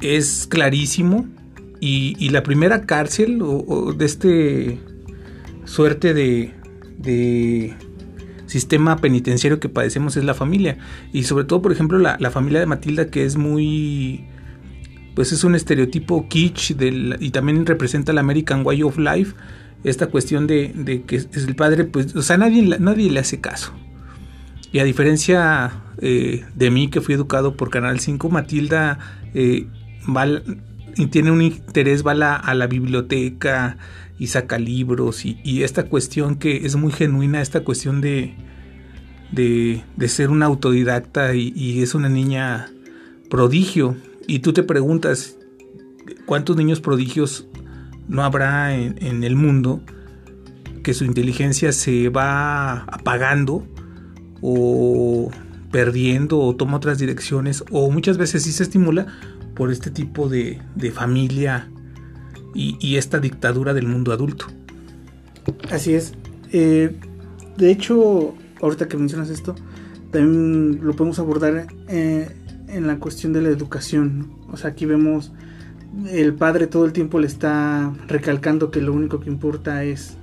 es 0.00 0.46
clarísimo 0.46 1.26
y, 1.80 2.28
la 2.30 2.42
primera 2.42 2.86
cárcel 2.86 3.42
de 3.96 4.04
este 4.04 4.78
suerte 5.64 6.14
de, 6.14 6.54
de, 6.98 7.74
sistema 8.46 8.96
penitenciario 8.96 9.60
que 9.60 9.68
padecemos 9.68 10.16
es 10.16 10.24
la 10.24 10.32
familia 10.32 10.78
y 11.12 11.24
sobre 11.24 11.44
todo 11.44 11.60
por 11.60 11.70
ejemplo 11.70 11.98
la, 11.98 12.16
la 12.18 12.30
familia 12.30 12.60
de 12.60 12.66
Matilda 12.66 13.10
que 13.10 13.26
es 13.26 13.36
muy 13.36 14.26
pues 15.18 15.32
es 15.32 15.42
un 15.42 15.56
estereotipo 15.56 16.28
kitsch 16.28 16.76
y 17.18 17.30
también 17.30 17.66
representa 17.66 18.12
el 18.12 18.18
American 18.18 18.64
Way 18.64 18.84
of 18.84 18.98
Life, 18.98 19.34
esta 19.82 20.06
cuestión 20.06 20.46
de, 20.46 20.72
de 20.72 21.02
que 21.02 21.16
es 21.16 21.28
el 21.34 21.56
padre, 21.56 21.82
pues, 21.82 22.14
o 22.14 22.22
sea, 22.22 22.36
nadie, 22.36 22.62
nadie 22.78 23.10
le 23.10 23.18
hace 23.18 23.40
caso. 23.40 23.72
Y 24.70 24.78
a 24.78 24.84
diferencia 24.84 25.82
eh, 26.00 26.44
de 26.54 26.70
mí, 26.70 26.86
que 26.86 27.00
fui 27.00 27.16
educado 27.16 27.56
por 27.56 27.68
Canal 27.68 27.98
5, 27.98 28.30
Matilda 28.30 29.00
eh, 29.34 29.66
va, 30.08 30.26
y 30.96 31.06
tiene 31.06 31.30
un 31.30 31.42
interés, 31.42 32.06
va 32.06 32.12
a 32.12 32.54
la, 32.54 32.66
biblioteca 32.66 33.78
y 34.18 34.28
saca 34.28 34.58
libros 34.58 35.24
y, 35.24 35.62
esta 35.62 35.84
cuestión 35.84 36.36
que 36.36 36.66
es 36.66 36.76
muy 36.76 36.92
genuina, 36.92 37.40
esta 37.40 37.60
cuestión 37.60 38.00
de, 38.00 38.34
de, 39.32 39.82
de 39.96 40.08
ser 40.08 40.30
una 40.30 40.46
autodidacta 40.46 41.34
y, 41.34 41.52
y, 41.54 41.82
es 41.82 41.94
una 41.94 42.08
niña 42.08 42.70
prodigio. 43.30 43.96
Y 44.26 44.40
tú 44.40 44.52
te 44.52 44.62
preguntas, 44.62 45.36
¿cuántos 46.26 46.56
niños 46.56 46.80
prodigios 46.80 47.46
no 48.08 48.24
habrá 48.24 48.74
en, 48.74 48.96
en 49.04 49.24
el 49.24 49.36
mundo 49.36 49.80
que 50.82 50.94
su 50.94 51.04
inteligencia 51.04 51.72
se 51.72 52.08
va 52.08 52.80
apagando 52.84 53.66
o 54.40 55.30
perdiendo 55.70 56.38
o 56.40 56.56
toma 56.56 56.76
otras 56.78 56.98
direcciones 56.98 57.62
o 57.70 57.90
muchas 57.90 58.16
veces 58.16 58.42
sí 58.44 58.52
se 58.52 58.62
estimula 58.62 59.06
por 59.58 59.72
este 59.72 59.90
tipo 59.90 60.28
de, 60.28 60.62
de 60.76 60.92
familia 60.92 61.68
y, 62.54 62.96
esta 62.96 63.18
dictadura 63.18 63.74
del 63.74 63.86
mundo 63.86 64.12
adulto. 64.12 64.46
Así 65.70 65.94
es. 65.94 66.14
Eh, 66.52 66.96
de 67.56 67.70
hecho, 67.70 68.34
ahorita 68.62 68.88
que 68.88 68.96
mencionas 68.96 69.30
esto, 69.30 69.54
también 70.10 70.80
lo 70.82 70.94
podemos 70.94 71.18
abordar 71.18 71.66
eh, 71.88 72.28
en 72.68 72.86
la 72.86 72.98
cuestión 72.98 73.32
de 73.32 73.42
la 73.42 73.48
educación. 73.48 74.32
O 74.50 74.56
sea, 74.56 74.70
aquí 74.70 74.86
vemos 74.86 75.32
el 76.08 76.34
padre 76.34 76.68
todo 76.68 76.84
el 76.84 76.92
tiempo 76.92 77.18
le 77.18 77.26
está 77.26 77.92
recalcando 78.06 78.70
que 78.70 78.80
lo 78.80 78.92
único 78.92 79.20
que 79.20 79.28
importa 79.28 79.84
es 79.84 80.16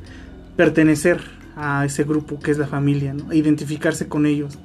pertenecer 0.56 1.20
a 1.58 1.86
ese 1.86 2.04
grupo 2.04 2.40
que 2.40 2.52
es 2.52 2.58
la 2.58 2.68
familia, 2.68 3.14
¿no? 3.14 3.34
identificarse 3.34 4.08
con 4.08 4.26
ellos. 4.26 4.58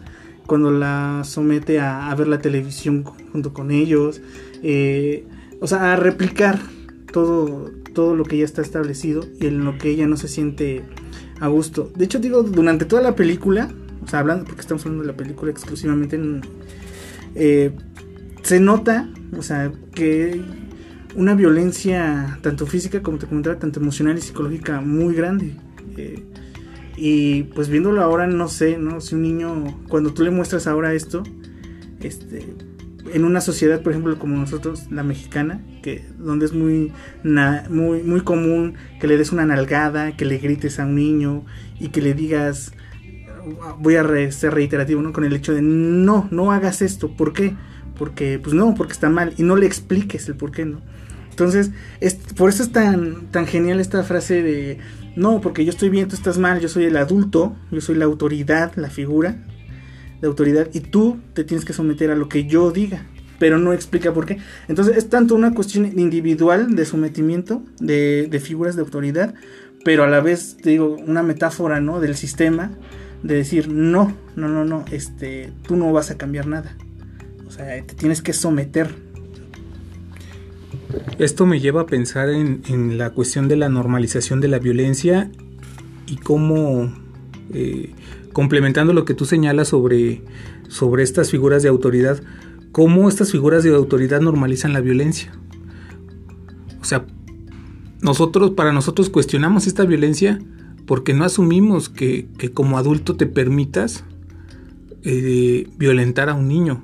Cuando 0.47 0.71
la 0.71 1.23
somete 1.25 1.81
a 1.81 2.13
ver 2.17 2.27
la 2.27 2.41
televisión 2.41 3.05
junto 3.05 3.53
con 3.53 3.71
ellos, 3.71 4.21
eh, 4.63 5.27
o 5.61 5.67
sea, 5.67 5.93
a 5.93 5.97
replicar 5.97 6.59
todo, 7.13 7.71
todo 7.95 8.17
lo 8.17 8.25
que 8.25 8.39
ya 8.39 8.45
está 8.45 8.63
establecido 8.63 9.25
y 9.41 9.47
en 9.47 9.65
lo 9.65 9.79
que 9.79 9.91
ella 9.91 10.07
no 10.07 10.17
se 10.17 10.29
siente 10.29 10.83
a 11.41 11.49
gusto. 11.49 11.91
De 11.97 12.05
hecho, 12.05 12.19
digo, 12.19 12.43
durante 12.43 12.85
toda 12.85 13.03
la 13.03 13.15
película, 13.15 13.71
o 14.05 14.09
sea, 14.09 14.21
hablando, 14.21 14.45
porque 14.45 14.61
estamos 14.61 14.85
hablando 14.85 15.05
de 15.05 15.13
la 15.13 15.17
película 15.17 15.51
exclusivamente, 15.51 16.17
en, 16.17 16.43
eh, 17.35 17.73
se 18.43 18.61
nota, 18.61 19.09
o 19.37 19.43
sea, 19.43 19.73
que 19.95 20.41
una 21.15 21.35
violencia 21.35 22.39
tanto 22.43 22.67
física 22.67 23.03
como 23.03 23.19
te 23.19 23.27
comentaba, 23.27 23.59
tanto 23.59 23.81
emocional 23.81 24.17
y 24.19 24.21
psicológica 24.21 24.81
muy 24.81 25.15
grande. 25.15 25.55
Eh, 25.97 26.23
y 26.97 27.45
pues 27.45 27.69
viéndolo 27.69 28.03
ahora, 28.03 28.27
no 28.27 28.49
sé, 28.49 28.77
¿no? 28.77 29.01
Si 29.01 29.15
un 29.15 29.23
niño, 29.23 29.81
cuando 29.89 30.13
tú 30.13 30.23
le 30.23 30.31
muestras 30.31 30.67
ahora 30.67 30.93
esto, 30.93 31.23
este, 32.01 32.55
en 33.13 33.25
una 33.25 33.41
sociedad, 33.41 33.83
por 33.83 33.93
ejemplo, 33.93 34.19
como 34.19 34.37
nosotros, 34.37 34.87
la 34.91 35.03
mexicana, 35.03 35.61
que 35.83 36.05
donde 36.19 36.47
es 36.47 36.53
muy, 36.53 36.93
muy, 37.69 38.03
muy 38.03 38.21
común 38.23 38.75
que 39.01 39.07
le 39.07 39.17
des 39.17 39.33
una 39.33 39.47
nalgada, 39.47 40.17
que 40.17 40.25
le 40.25 40.39
grites 40.39 40.79
a 40.79 40.87
un 40.87 40.97
niño 40.97 41.45
y 41.79 41.89
que 41.89 42.01
le 42.01 42.15
digas, 42.15 42.73
voy 43.79 43.97
a 43.97 44.03
re, 44.03 44.33
ser 44.33 44.55
reiterativo, 44.55 45.03
¿no? 45.03 45.13
Con 45.13 45.25
el 45.25 45.33
hecho 45.33 45.55
de 45.55 45.63
no, 45.63 46.29
no 46.31 46.53
hagas 46.53 46.83
esto, 46.83 47.17
¿por 47.17 47.33
qué? 47.33 47.55
Porque, 47.99 48.39
pues 48.39 48.55
no, 48.55 48.75
porque 48.75 48.93
está 48.93 49.09
mal 49.09 49.35
y 49.37 49.43
no 49.43 49.57
le 49.57 49.67
expliques 49.67 50.29
el 50.29 50.37
por 50.37 50.53
qué, 50.53 50.65
¿no? 50.65 50.81
Entonces, 51.31 51.71
es, 52.01 52.15
por 52.15 52.51
eso 52.51 52.63
es 52.63 52.73
tan, 52.73 53.27
tan 53.31 53.47
genial 53.47 53.81
esta 53.81 54.03
frase 54.03 54.43
de 54.43 54.79
no, 55.17 55.41
porque 55.41 55.65
yo 55.65 55.71
estoy 55.71 55.89
bien, 55.89 56.09
tú 56.09 56.15
estás 56.15 56.39
mal, 56.39 56.61
yo 56.61 56.69
soy 56.69 56.85
el 56.85 56.97
adulto, 56.97 57.57
yo 57.71 57.81
soy 57.81 57.97
la 57.97 58.05
autoridad, 58.05 58.73
la 58.77 58.91
figura 58.91 59.37
de 60.21 60.27
autoridad, 60.27 60.69
y 60.73 60.81
tú 60.81 61.19
te 61.35 61.45
tienes 61.45 61.65
que 61.65 61.73
someter 61.73 62.11
a 62.11 62.17
lo 62.17 62.29
que 62.29 62.47
yo 62.47 62.71
diga, 62.71 63.07
pero 63.39 63.59
no 63.59 63.73
explica 63.73 64.13
por 64.13 64.27
qué. 64.27 64.39
Entonces 64.69 64.97
es 64.97 65.09
tanto 65.09 65.35
una 65.35 65.55
cuestión 65.55 65.87
individual 65.99 66.75
de 66.77 66.85
sometimiento, 66.85 67.63
de, 67.81 68.41
figuras 68.43 68.77
de 68.77 68.83
autoridad, 68.83 69.35
pero 69.85 70.05
a 70.05 70.09
la 70.09 70.21
vez, 70.21 70.57
te 70.59 70.71
digo, 70.71 70.97
una 71.07 71.23
metáfora, 71.23 71.81
¿no? 71.81 72.01
Del 72.01 72.17
sistema, 72.17 72.71
de 73.23 73.35
decir, 73.35 73.69
no, 73.69 74.15
no, 74.37 74.49
no, 74.49 74.65
no, 74.65 74.85
este, 74.91 75.53
tú 75.67 75.77
no 75.77 75.93
vas 75.93 76.11
a 76.11 76.19
cambiar 76.19 76.47
nada. 76.47 76.77
O 77.47 77.51
sea, 77.51 77.67
te 77.85 77.95
tienes 77.95 78.23
que 78.23 78.33
someter 78.33 78.95
esto 81.19 81.47
me 81.47 81.61
lleva 81.61 81.83
a 81.83 81.87
pensar 81.87 82.31
en, 82.31 82.63
en, 82.69 82.99
la 82.99 83.11
cuestión 83.11 83.49
de 83.49 83.57
la 83.57 83.69
normalización 83.69 84.41
de 84.41 84.49
la 84.49 84.59
violencia 84.59 85.31
y 86.07 86.17
cómo, 86.17 86.93
eh, 87.53 87.91
complementando 88.33 88.93
lo 88.93 89.05
que 89.05 89.15
tú 89.15 89.25
señalas 89.25 89.69
sobre, 89.69 90.23
sobre 90.69 91.03
estas 91.03 91.31
figuras 91.31 91.63
de 91.63 91.69
autoridad, 91.69 92.23
cómo 92.73 93.09
estas 93.09 93.33
figuras 93.33 93.65
de 93.65 93.75
autoridad 93.75 94.21
normalizan 94.21 94.73
la 94.73 94.81
violencia. 94.81 95.33
O 96.81 96.85
sea, 96.85 97.07
nosotros, 98.01 98.53
para 98.53 98.73
nosotros 98.73 99.11
cuestionamos 99.11 99.67
esta 99.67 99.85
violencia 99.85 100.41
porque 100.87 101.15
no 101.15 101.25
asumimos 101.25 101.89
que, 101.89 102.29
que 102.39 102.51
como 102.51 102.79
adulto 102.79 103.17
te 103.17 103.27
permitas 103.27 104.05
eh, 105.03 105.69
violentar 105.79 106.29
a 106.29 106.35
un 106.35 106.49
niño 106.49 106.83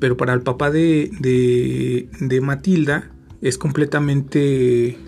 pero 0.00 0.16
para 0.16 0.32
el 0.32 0.40
papá 0.40 0.70
de, 0.70 1.10
de, 1.20 2.08
de 2.18 2.40
Matilda 2.40 3.10
es 3.42 3.58
completamente 3.58 4.98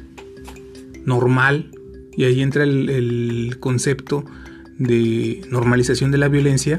normal 1.04 1.70
y 2.14 2.24
ahí 2.24 2.42
entra 2.42 2.62
el, 2.62 2.90
el, 2.90 3.56
concepto 3.58 4.24
de 4.82 5.42
normalización 5.50 6.10
de 6.10 6.18
la 6.18 6.28
violencia 6.28 6.78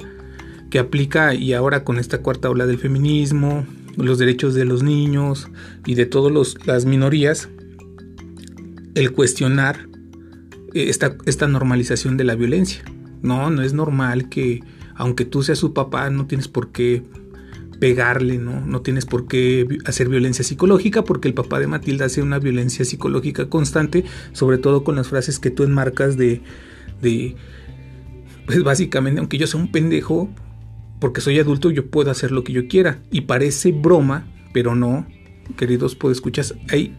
que 0.69 0.79
aplica 0.79 1.33
y 1.33 1.53
ahora 1.53 1.83
con 1.83 1.99
esta 1.99 2.19
cuarta 2.19 2.49
ola 2.49 2.65
del 2.65 2.79
feminismo, 2.79 3.65
los 3.95 4.17
derechos 4.17 4.55
de 4.55 4.65
los 4.65 4.81
niños 4.81 5.47
y 5.85 5.95
de 5.95 6.05
todas 6.05 6.55
las 6.65 6.85
minorías, 6.85 7.49
el 8.95 9.11
cuestionar 9.11 9.87
esta, 10.73 11.15
esta 11.25 11.47
normalización 11.47 12.17
de 12.17 12.23
la 12.23 12.35
violencia. 12.35 12.83
No, 13.21 13.49
no 13.49 13.61
es 13.61 13.73
normal 13.73 14.29
que 14.29 14.61
aunque 14.95 15.25
tú 15.25 15.43
seas 15.43 15.59
su 15.59 15.73
papá 15.73 16.09
no 16.09 16.25
tienes 16.25 16.47
por 16.47 16.71
qué 16.71 17.03
pegarle, 17.79 18.37
¿no? 18.37 18.65
No 18.65 18.81
tienes 18.81 19.05
por 19.05 19.27
qué 19.27 19.67
hacer 19.85 20.09
violencia 20.09 20.43
psicológica 20.43 21.03
porque 21.03 21.27
el 21.27 21.33
papá 21.33 21.59
de 21.59 21.67
Matilda 21.67 22.05
hace 22.05 22.21
una 22.21 22.39
violencia 22.39 22.85
psicológica 22.85 23.49
constante, 23.49 24.05
sobre 24.31 24.57
todo 24.57 24.83
con 24.83 24.95
las 24.95 25.07
frases 25.07 25.39
que 25.39 25.51
tú 25.51 25.63
enmarcas 25.63 26.17
de 26.17 26.41
pues 28.45 28.63
básicamente, 28.63 29.19
aunque 29.19 29.37
yo 29.37 29.47
sea 29.47 29.59
un 29.59 29.71
pendejo, 29.71 30.29
porque 30.99 31.21
soy 31.21 31.39
adulto, 31.39 31.71
yo 31.71 31.87
puedo 31.87 32.11
hacer 32.11 32.31
lo 32.31 32.43
que 32.43 32.53
yo 32.53 32.67
quiera. 32.67 32.99
Y 33.11 33.21
parece 33.21 33.71
broma, 33.71 34.25
pero 34.53 34.75
no, 34.75 35.05
queridos 35.57 35.95
podescuchas, 35.95 36.55
hay 36.69 36.95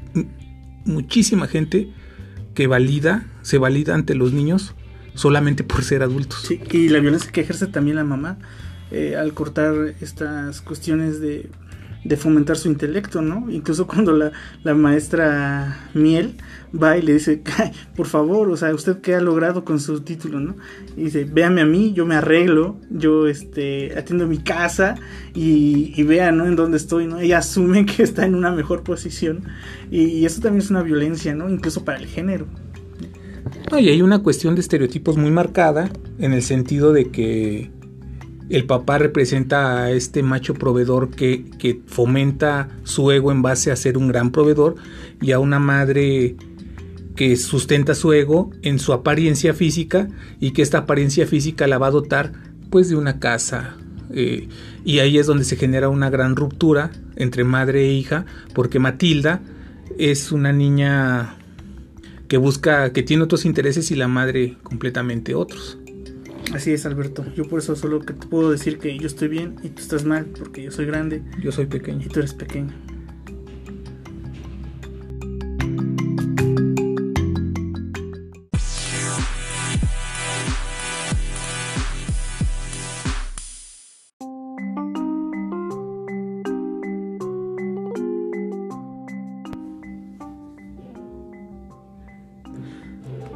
muchísima 0.85 1.47
gente 1.47 1.91
que 2.55 2.67
valida, 2.67 3.27
se 3.43 3.59
valida 3.59 3.95
ante 3.95 4.15
los 4.15 4.33
niños 4.33 4.75
solamente 5.15 5.65
por 5.65 5.83
ser 5.85 6.03
adultos. 6.03 6.45
Sí, 6.47 6.61
y 6.71 6.89
la 6.89 7.01
violencia 7.01 7.31
que 7.33 7.41
ejerce 7.41 7.67
también 7.67 7.97
la 7.97 8.05
mamá 8.05 8.39
eh, 8.91 9.17
al 9.17 9.33
cortar 9.33 9.95
estas 10.01 10.61
cuestiones 10.61 11.21
de, 11.21 11.51
de, 12.05 12.17
fomentar 12.17 12.57
su 12.57 12.69
intelecto, 12.69 13.23
¿no? 13.23 13.51
Incluso 13.51 13.87
cuando 13.89 14.13
la, 14.13 14.33
la, 14.63 14.75
maestra 14.75 15.89
Miel 15.95 16.37
va 16.75 16.97
y 16.99 17.03
le 17.03 17.15
dice, 17.15 17.43
por 17.97 18.07
favor, 18.07 18.51
o 18.51 18.57
sea, 18.57 18.75
¿usted 18.75 19.01
qué 19.01 19.15
ha 19.15 19.21
logrado 19.21 19.65
con 19.65 19.81
su 19.81 20.01
título, 20.01 20.41
no? 20.41 20.57
Y 20.97 21.05
dice, 21.05 21.25
véame 21.25 21.61
a 21.61 21.65
mí, 21.65 21.93
yo 21.93 22.07
me 22.07 22.17
arreglo, 22.17 22.77
yo 22.91 23.27
este, 23.27 23.97
atiendo 23.97 24.27
mi 24.27 24.39
casa 24.39 24.97
y, 25.35 26.03
vea, 26.03 26.33
¿no? 26.33 26.47
En 26.47 26.57
dónde 26.57 26.77
estoy, 26.77 27.07
¿no? 27.07 27.21
Ella 27.21 27.39
asume 27.39 27.87
que 27.87 28.03
está 28.03 28.25
en 28.25 28.35
una 28.35 28.51
mejor 28.51 28.83
posición 28.83 29.45
y, 29.91 30.25
eso 30.25 30.41
también 30.41 30.63
es 30.63 30.71
una 30.71 30.83
violencia, 30.83 31.35
¿no? 31.35 31.49
Incluso 31.49 31.85
para 31.85 31.99
el 31.99 32.07
género. 32.07 32.47
Y 33.79 33.89
hay 33.89 34.03
una 34.03 34.21
cuestión 34.21 34.55
de 34.55 34.61
estereotipos 34.61 35.17
muy 35.17 35.31
marcada 35.31 35.91
en 36.19 36.33
el 36.33 36.43
sentido 36.43 36.93
de 36.93 37.11
que 37.11 37.71
el 38.51 38.67
papá 38.67 38.99
representa 38.99 39.85
a 39.85 39.91
este 39.91 40.23
macho 40.23 40.55
proveedor 40.55 41.11
que, 41.11 41.45
que, 41.59 41.81
fomenta 41.87 42.69
su 42.85 43.11
ego 43.11 43.33
en 43.33 43.43
base 43.43 43.71
a 43.71 43.77
ser 43.77 43.97
un 43.97 44.09
gran 44.09 44.31
proveedor 44.31 44.77
y 45.21 45.33
a 45.33 45.39
una 45.39 45.59
madre 45.59 46.37
que 47.17 47.37
sustenta 47.37 47.95
su 47.95 48.13
ego 48.13 48.51
en 48.63 48.79
su 48.79 48.93
apariencia 48.93 49.55
física 49.55 50.09
y 50.41 50.51
que 50.51 50.63
esta 50.63 50.79
apariencia 50.79 51.27
física 51.27 51.67
la 51.67 51.79
va 51.79 51.87
a 51.87 51.93
dotar 51.93 52.33
pues 52.71 52.89
de 52.89 52.97
una 52.97 53.21
casa 53.21 53.77
eh, 54.11 54.49
y 54.85 54.99
ahí 54.99 55.19
es 55.19 55.27
donde 55.27 55.45
se 55.45 55.57
genera 55.57 55.89
una 55.89 56.11
gran 56.11 56.37
ruptura 56.37 56.91
entre 57.17 57.45
madre 57.45 57.87
e 57.87 57.93
hija 57.93 58.27
porque 58.53 58.79
Matilda 58.79 59.41
es 59.99 60.33
una 60.33 60.53
niña 60.53 61.37
que 62.29 62.37
busca 62.37 62.93
que 62.93 63.03
tiene 63.03 63.23
otros 63.23 63.45
intereses 63.45 63.91
y 63.91 63.95
la 63.95 64.09
madre 64.09 64.57
completamente 64.63 65.35
otros. 65.35 65.79
Así 66.55 66.73
es, 66.73 66.87
Alberto. 66.87 67.25
Yo 67.35 67.45
por 67.45 67.59
eso 67.59 67.75
solo 67.75 68.01
que 68.01 68.13
te 68.13 68.27
puedo 68.29 68.51
decir 68.53 68.79
que 68.79 68.97
yo 68.97 69.07
estoy 69.07 69.27
bien 69.27 69.57
y 69.65 69.71
tú 69.71 69.83
estás 69.83 70.05
mal, 70.05 70.27
porque 70.27 70.63
yo 70.63 70.71
soy 70.71 70.87
grande. 70.87 71.23
Yo 71.41 71.51
soy 71.51 71.67
pequeño. 71.67 72.03
Y 72.07 72.09
tú 72.09 72.21
eres 72.21 72.33
pequeño. 72.33 72.73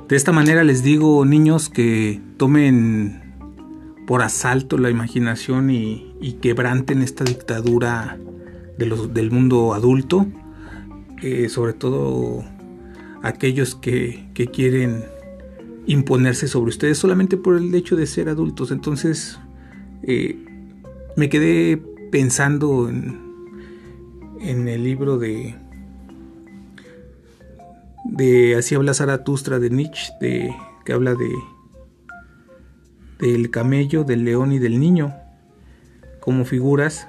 De 0.09 0.17
esta 0.17 0.33
manera 0.33 0.65
les 0.65 0.83
digo, 0.83 1.23
niños, 1.27 1.69
que 1.69 2.19
tomen 2.39 3.21
por 4.07 4.23
asalto 4.23 4.79
la 4.79 4.89
imaginación 4.89 5.69
y, 5.69 6.39
quebranten 6.41 7.03
esta 7.03 7.25
dictadura 7.25 8.19
del 8.79 9.31
mundo 9.31 9.75
adulto, 9.75 10.27
eh, 11.23 11.51
sobre 11.51 11.75
todo 11.75 12.43
aquellos 13.23 13.75
que, 13.75 14.25
quieren 14.51 15.05
imponerse 15.87 16.49
sobre 16.49 16.71
ustedes 16.71 16.97
solamente 16.97 17.37
por 17.37 17.57
el 17.57 17.75
hecho 17.75 17.95
de 17.95 18.07
ser 18.07 18.31
adultos. 18.31 18.71
Entonces, 18.71 19.39
eh, 20.05 20.43
me 21.17 21.29
quedé 21.29 21.83
pensando 22.11 22.89
en, 22.89 23.21
en 24.41 24.69
el 24.69 24.85
libro 24.85 25.19
de 25.19 25.55
de 28.09 28.57
Así 28.57 28.75
habla 28.75 28.95
Zaratustra 28.95 29.59
de 29.59 29.71
Nietzsche, 29.71 30.13
que 30.85 30.93
habla 30.93 31.15
de 31.15 31.31
del 33.19 33.51
camello, 33.51 34.05
del 34.05 34.25
león 34.25 34.53
y 34.53 34.59
del 34.59 34.79
niño 34.79 35.15
como 36.21 36.45
figuras 36.45 37.09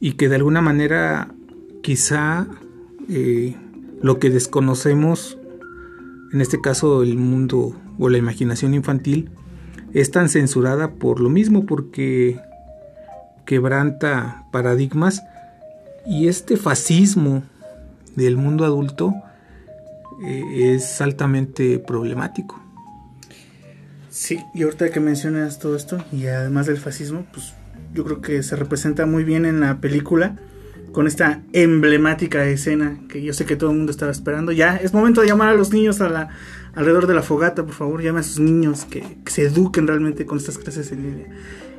y 0.00 0.12
que 0.12 0.28
de 0.28 0.36
alguna 0.36 0.60
manera 0.60 1.34
quizá 1.82 2.46
eh, 3.08 3.56
lo 4.00 4.18
que 4.18 4.30
desconocemos, 4.30 5.38
en 6.32 6.40
este 6.40 6.60
caso 6.60 7.02
el 7.02 7.18
mundo 7.18 7.76
o 7.98 8.08
la 8.08 8.18
imaginación 8.18 8.74
infantil, 8.74 9.30
es 9.92 10.10
tan 10.10 10.28
censurada 10.28 10.92
por 10.92 11.20
lo 11.20 11.28
mismo, 11.28 11.66
porque 11.66 12.40
quebranta 13.44 14.44
paradigmas 14.52 15.22
y 16.06 16.28
este 16.28 16.56
fascismo 16.56 17.42
del 18.14 18.36
mundo 18.36 18.64
adulto 18.64 19.14
eh, 20.26 20.74
es 20.74 21.00
altamente 21.00 21.78
problemático. 21.78 22.62
Sí, 24.10 24.38
y 24.54 24.62
ahorita 24.64 24.90
que 24.90 25.00
mencionas 25.00 25.58
todo 25.58 25.76
esto, 25.76 26.04
y 26.12 26.26
además 26.26 26.66
del 26.66 26.78
fascismo, 26.78 27.26
pues 27.32 27.54
yo 27.94 28.04
creo 28.04 28.20
que 28.20 28.42
se 28.42 28.56
representa 28.56 29.06
muy 29.06 29.24
bien 29.24 29.46
en 29.46 29.60
la 29.60 29.80
película 29.80 30.36
con 30.92 31.06
esta 31.06 31.40
emblemática 31.52 32.44
escena 32.46 32.98
que 33.08 33.22
yo 33.22 33.32
sé 33.32 33.44
que 33.44 33.54
todo 33.54 33.70
el 33.70 33.76
mundo 33.76 33.92
estaba 33.92 34.10
esperando. 34.10 34.50
Ya 34.50 34.76
es 34.76 34.92
momento 34.92 35.20
de 35.20 35.28
llamar 35.28 35.48
a 35.50 35.54
los 35.54 35.72
niños 35.72 36.00
a 36.00 36.08
la, 36.08 36.28
alrededor 36.74 37.06
de 37.06 37.14
la 37.14 37.22
fogata, 37.22 37.64
por 37.64 37.74
favor, 37.74 38.02
llame 38.02 38.20
a 38.20 38.22
sus 38.24 38.40
niños 38.40 38.84
que, 38.84 39.02
que 39.24 39.30
se 39.30 39.42
eduquen 39.42 39.86
realmente 39.86 40.26
con 40.26 40.38
estas 40.38 40.58
clases 40.58 40.90
en 40.90 41.02
línea. 41.02 41.26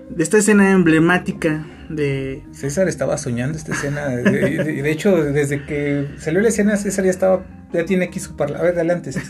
De 0.10 0.24
esta 0.24 0.38
escena 0.38 0.72
emblemática 0.72 1.66
de... 1.90 2.44
César 2.54 2.88
estaba 2.88 3.18
soñando 3.18 3.58
esta 3.58 3.74
escena. 3.74 4.08
De, 4.10 4.24
de- 4.24 4.82
de 4.82 4.92
hecho, 4.92 5.16
desde 5.24 5.66
que 5.66 6.08
salió 6.18 6.42
la 6.42 6.50
escena, 6.50 6.76
César 6.78 7.04
ya 7.06 7.12
estaba, 7.12 7.46
ya 7.74 7.86
tiene 7.86 8.06
aquí 8.06 8.20
su 8.20 8.36
parla. 8.36 8.60
A 8.60 8.64
ver, 8.64 8.76
adelante. 8.76 9.12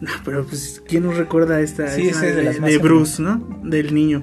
No, 0.00 0.08
pero 0.24 0.46
pues, 0.46 0.82
¿quién 0.88 1.02
nos 1.02 1.18
recuerda 1.18 1.60
esta 1.60 1.86
Sí, 1.90 2.08
escena 2.08 2.48
ese 2.48 2.48
es 2.48 2.62
de 2.62 2.78
Bruce, 2.78 3.20
¿no? 3.20 3.60
Del 3.62 3.94
niño. 3.94 4.22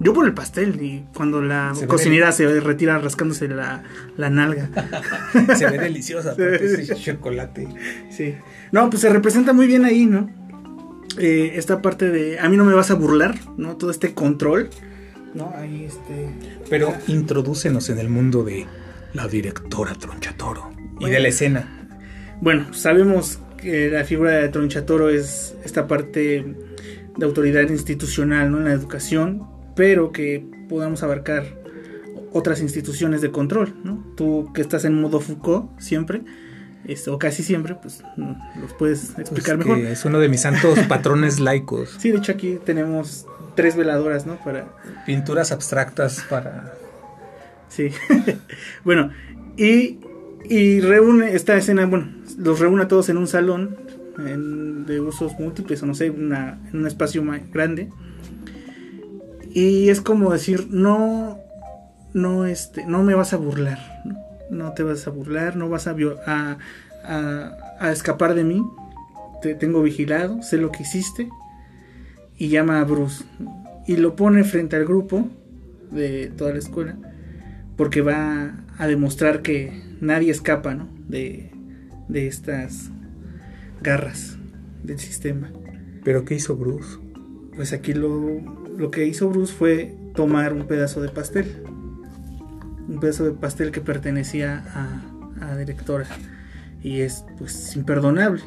Yo 0.00 0.12
por 0.12 0.26
el 0.26 0.34
pastel 0.34 0.82
y 0.82 1.06
cuando 1.14 1.40
la 1.40 1.72
Se 1.74 1.86
cocinera 1.86 2.32
se 2.32 2.60
retira 2.60 2.98
rascándose 2.98 3.46
la, 3.46 3.84
la 4.16 4.28
nalga. 4.28 4.70
Se 5.56 5.70
ve 5.70 5.78
deliciosa, 5.78 6.34
ese 6.38 6.96
chocolate. 6.96 7.68
Sí. 8.10 8.34
No, 8.72 8.90
pues 8.90 9.02
se 9.02 9.08
representa 9.08 9.52
muy 9.52 9.68
bien 9.68 9.84
ahí, 9.84 10.06
¿no? 10.06 10.28
Eh, 11.16 11.52
esta 11.54 11.80
parte 11.80 12.10
de 12.10 12.40
a 12.40 12.48
mí 12.48 12.56
no 12.56 12.64
me 12.64 12.74
vas 12.74 12.90
a 12.90 12.94
burlar, 12.94 13.36
¿no? 13.56 13.76
Todo 13.76 13.92
este 13.92 14.14
control, 14.14 14.68
¿no? 15.32 15.52
Ahí 15.56 15.84
este... 15.84 16.28
Pero 16.68 16.92
introdúcenos 17.06 17.88
en 17.88 17.98
el 18.00 18.08
mundo 18.08 18.42
de 18.42 18.66
la 19.12 19.28
directora 19.28 19.94
Tronchatoro 19.94 20.72
y 20.98 21.08
de 21.08 21.20
la 21.20 21.28
escena. 21.28 21.83
Bueno, 22.40 22.72
sabemos 22.74 23.38
que 23.56 23.88
la 23.90 24.04
figura 24.04 24.32
de 24.32 24.48
Tronchatoro 24.48 25.08
es 25.08 25.54
esta 25.64 25.86
parte 25.86 26.44
de 27.16 27.24
autoridad 27.24 27.68
institucional, 27.68 28.50
¿no? 28.50 28.58
En 28.58 28.64
la 28.64 28.72
educación, 28.72 29.46
pero 29.74 30.12
que 30.12 30.44
podamos 30.68 31.02
abarcar 31.02 31.44
otras 32.32 32.60
instituciones 32.60 33.20
de 33.20 33.30
control, 33.30 33.74
¿no? 33.84 34.04
Tú 34.16 34.50
que 34.52 34.60
estás 34.60 34.84
en 34.84 35.00
modo 35.00 35.20
Foucault 35.20 35.78
siempre, 35.78 36.22
este, 36.86 37.10
o 37.10 37.18
casi 37.18 37.42
siempre, 37.42 37.76
pues 37.76 38.02
mm, 38.16 38.60
los 38.60 38.72
puedes 38.74 39.18
explicar 39.18 39.56
Pues 39.56 39.68
mejor. 39.68 39.78
es 39.86 40.04
uno 40.04 40.18
de 40.18 40.28
mis 40.28 40.40
santos 40.42 40.78
patrones 40.88 41.40
laicos. 41.40 41.96
Sí, 41.98 42.10
de 42.10 42.18
hecho 42.18 42.32
aquí 42.32 42.58
tenemos 42.64 43.26
tres 43.54 43.76
veladoras, 43.76 44.26
¿no? 44.26 44.36
Para 44.44 44.66
Pinturas 45.06 45.52
abstractas 45.52 46.24
para. 46.28 46.74
Sí. 47.68 47.90
bueno, 48.84 49.10
y, 49.56 50.00
y 50.48 50.80
reúne 50.80 51.34
esta 51.34 51.56
escena, 51.56 51.86
bueno, 51.86 52.08
los 52.38 52.60
reúne 52.60 52.82
a 52.84 52.88
todos 52.88 53.08
en 53.08 53.16
un 53.16 53.26
salón 53.26 53.76
de 54.86 55.00
usos 55.00 55.32
múltiples, 55.38 55.82
o 55.82 55.86
no 55.86 55.94
sé, 55.94 56.10
una, 56.10 56.58
en 56.72 56.80
un 56.80 56.86
espacio 56.86 57.22
más 57.22 57.40
grande. 57.50 57.88
Y 59.52 59.88
es 59.88 60.00
como 60.00 60.32
decir, 60.32 60.68
no, 60.70 61.38
no, 62.12 62.44
este, 62.46 62.84
no 62.86 63.02
me 63.02 63.14
vas 63.14 63.32
a 63.32 63.36
burlar, 63.36 63.78
¿no? 64.50 64.72
Te 64.72 64.82
vas 64.82 65.06
a 65.06 65.10
burlar, 65.10 65.56
no 65.56 65.68
vas 65.68 65.86
a- 65.86 66.58
a 67.80 67.92
escapar 67.92 68.34
de 68.34 68.44
mí. 68.44 68.62
Te 69.42 69.54
tengo 69.54 69.82
vigilado, 69.82 70.42
sé 70.42 70.56
lo 70.58 70.70
que 70.72 70.82
hiciste. 70.82 71.28
Y 72.36 72.48
llama 72.48 72.80
a 72.80 72.84
Bruce. 72.84 73.24
Y 73.86 73.96
lo 73.96 74.16
pone 74.16 74.42
frente 74.44 74.76
al 74.76 74.84
grupo 74.84 75.28
de 75.90 76.32
toda 76.36 76.52
la 76.52 76.58
escuela 76.58 76.96
porque 77.76 78.02
va 78.02 78.54
a 78.78 78.86
demostrar 78.86 79.42
que 79.42 79.82
nadie 80.00 80.30
escapa 80.30 80.74
¿no? 80.74 80.88
de, 81.08 81.50
de 82.08 82.26
estas 82.26 82.90
garras 83.82 84.36
del 84.82 84.98
sistema. 84.98 85.50
¿Pero 86.04 86.24
qué 86.24 86.34
hizo 86.34 86.56
Bruce? 86.56 86.98
Pues 87.56 87.72
aquí 87.72 87.94
lo, 87.94 88.40
lo 88.76 88.90
que 88.90 89.06
hizo 89.06 89.28
Bruce 89.28 89.52
fue 89.52 89.94
tomar 90.14 90.52
un 90.52 90.66
pedazo 90.66 91.00
de 91.00 91.08
pastel. 91.08 91.46
Un 92.88 92.98
pedazo 93.00 93.24
de 93.24 93.32
pastel 93.32 93.70
que 93.70 93.80
pertenecía 93.80 94.62
a, 94.74 95.44
a 95.44 95.48
la 95.48 95.56
directora. 95.56 96.06
Y 96.82 97.00
es 97.00 97.24
pues 97.38 97.74
imperdonable. 97.76 98.42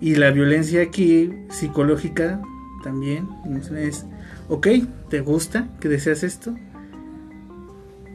Y 0.00 0.16
la 0.16 0.30
violencia 0.30 0.82
aquí, 0.82 1.30
psicológica, 1.50 2.40
también, 2.82 3.28
es, 3.76 4.04
ok, 4.48 4.66
¿te 5.08 5.20
gusta 5.20 5.68
que 5.78 5.88
deseas 5.88 6.24
esto? 6.24 6.56